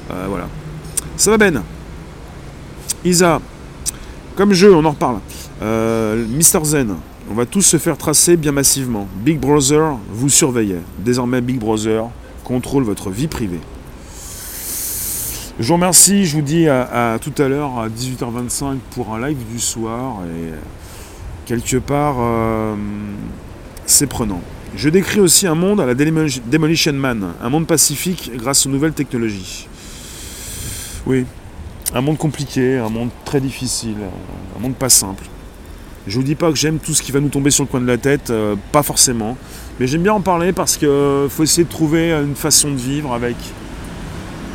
voilà. 0.10 0.50
Ça 1.16 1.32
va 1.32 1.38
Ben? 1.38 1.64
Isa, 3.06 3.40
comme 4.36 4.52
jeu, 4.52 4.76
on 4.76 4.84
en 4.84 4.92
reparle. 4.92 5.20
Mister 6.28 6.60
Zen, 6.64 6.98
on 7.30 7.34
va 7.34 7.46
tous 7.46 7.62
se 7.62 7.78
faire 7.78 7.98
tracer 7.98 8.38
bien 8.38 8.52
massivement. 8.52 9.08
Big 9.24 9.40
Brother 9.40 9.98
vous 10.10 10.30
surveillez. 10.30 10.80
Désormais, 11.00 11.42
Big 11.42 11.60
Brother 11.60 12.06
contrôle 12.44 12.84
votre 12.84 13.10
vie 13.10 13.28
privée. 13.28 13.60
Je 15.60 15.68
vous 15.68 15.74
remercie, 15.74 16.26
je 16.26 16.36
vous 16.36 16.44
dis 16.44 16.68
à, 16.68 17.18
tout 17.20 17.34
à 17.42 17.48
l'heure 17.48 17.80
à 17.80 17.90
18h25 17.90 18.78
pour 18.92 19.14
un 19.16 19.28
live 19.28 19.40
du 19.52 19.60
soir 19.60 20.18
et 20.26 20.54
quelque 21.48 21.78
part 21.78 22.18
euh, 22.20 22.76
c'est 23.88 24.08
prenant. 24.08 24.42
Je 24.76 24.90
décris 24.90 25.20
aussi 25.20 25.48
un 25.48 25.56
monde 25.56 25.82
à 25.82 25.88
la 25.88 25.96
Demolition 25.96 26.94
Man, 26.94 27.34
un 27.42 27.50
monde 27.50 27.66
pacifique 27.66 28.32
grâce 28.36 28.68
aux 28.68 28.70
nouvelles 28.70 28.94
technologies. 28.94 29.68
Oui, 31.08 31.26
un 31.96 32.02
monde 32.02 32.18
compliqué, 32.18 32.78
un 32.78 32.90
monde 32.90 33.10
très 33.26 33.42
difficile, 33.42 33.98
un 34.56 34.60
monde 34.60 34.76
pas 34.76 34.90
simple. 34.90 35.24
Je 36.08 36.16
vous 36.16 36.24
dis 36.24 36.36
pas 36.36 36.50
que 36.52 36.58
j'aime 36.58 36.80
tout 36.80 36.94
ce 36.94 37.02
qui 37.02 37.12
va 37.12 37.20
nous 37.20 37.28
tomber 37.28 37.52
sur 37.52 37.66
le 37.66 37.68
coin 37.68 37.82
de 37.82 37.86
la 37.86 37.98
tête, 37.98 38.30
euh, 38.30 38.56
pas 38.72 38.82
forcément. 38.82 39.36
Mais 39.80 39.88
j'aime 39.88 40.04
bien 40.04 40.14
en 40.14 40.22
parler 40.22 40.54
parce 40.54 40.78
qu'il 40.78 40.88
euh, 40.88 41.28
faut 41.28 41.44
essayer 41.44 41.66
de 41.66 41.70
trouver 41.70 42.12
une 42.12 42.36
façon 42.36 42.72
de 42.72 42.78
vivre 42.78 43.14
avec. 43.14 43.36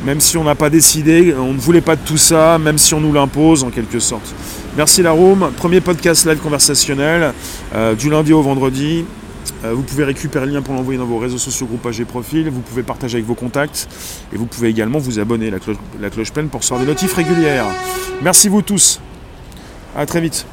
Même 0.06 0.18
si 0.18 0.36
on 0.38 0.44
n'a 0.44 0.54
pas 0.54 0.70
décidé, 0.70 1.34
on 1.38 1.52
ne 1.52 1.58
voulait 1.58 1.82
pas 1.82 1.94
de 1.94 2.00
tout 2.00 2.16
ça, 2.16 2.58
même 2.58 2.78
si 2.78 2.94
on 2.94 3.00
nous 3.00 3.12
l'impose 3.12 3.64
en 3.64 3.70
quelque 3.70 4.00
sorte. 4.00 4.34
Merci 4.76 5.02
la 5.02 5.12
Room, 5.12 5.52
premier 5.56 5.82
podcast 5.82 6.24
live 6.24 6.38
conversationnel 6.38 7.34
euh, 7.74 7.94
du 7.94 8.08
lundi 8.08 8.32
au 8.32 8.40
vendredi. 8.40 9.04
vous 9.62 9.82
pouvez 9.82 10.04
récupérer 10.04 10.46
le 10.46 10.52
lien 10.52 10.62
pour 10.62 10.74
l'envoyer 10.74 10.98
dans 10.98 11.06
vos 11.06 11.18
réseaux 11.18 11.38
sociaux, 11.38 11.66
groupages 11.66 12.00
et 12.00 12.06
profils. 12.06 12.48
Vous 12.48 12.62
pouvez 12.62 12.82
partager 12.82 13.16
avec 13.16 13.26
vos 13.26 13.34
contacts. 13.34 13.88
Et 14.32 14.36
vous 14.38 14.46
pouvez 14.46 14.70
également 14.70 14.98
vous 14.98 15.18
abonner 15.18 15.48
à 15.48 15.50
la 15.50 15.58
cloche, 15.58 15.76
la 16.00 16.10
pleine 16.10 16.48
pour 16.48 16.60
recevoir 16.60 16.80
des 16.80 16.86
notifs 16.86 17.12
régulières. 17.12 17.66
Merci 18.22 18.48
vous 18.48 18.62
tous. 18.62 19.00
À 19.94 20.06
très 20.06 20.22
vite. 20.22 20.46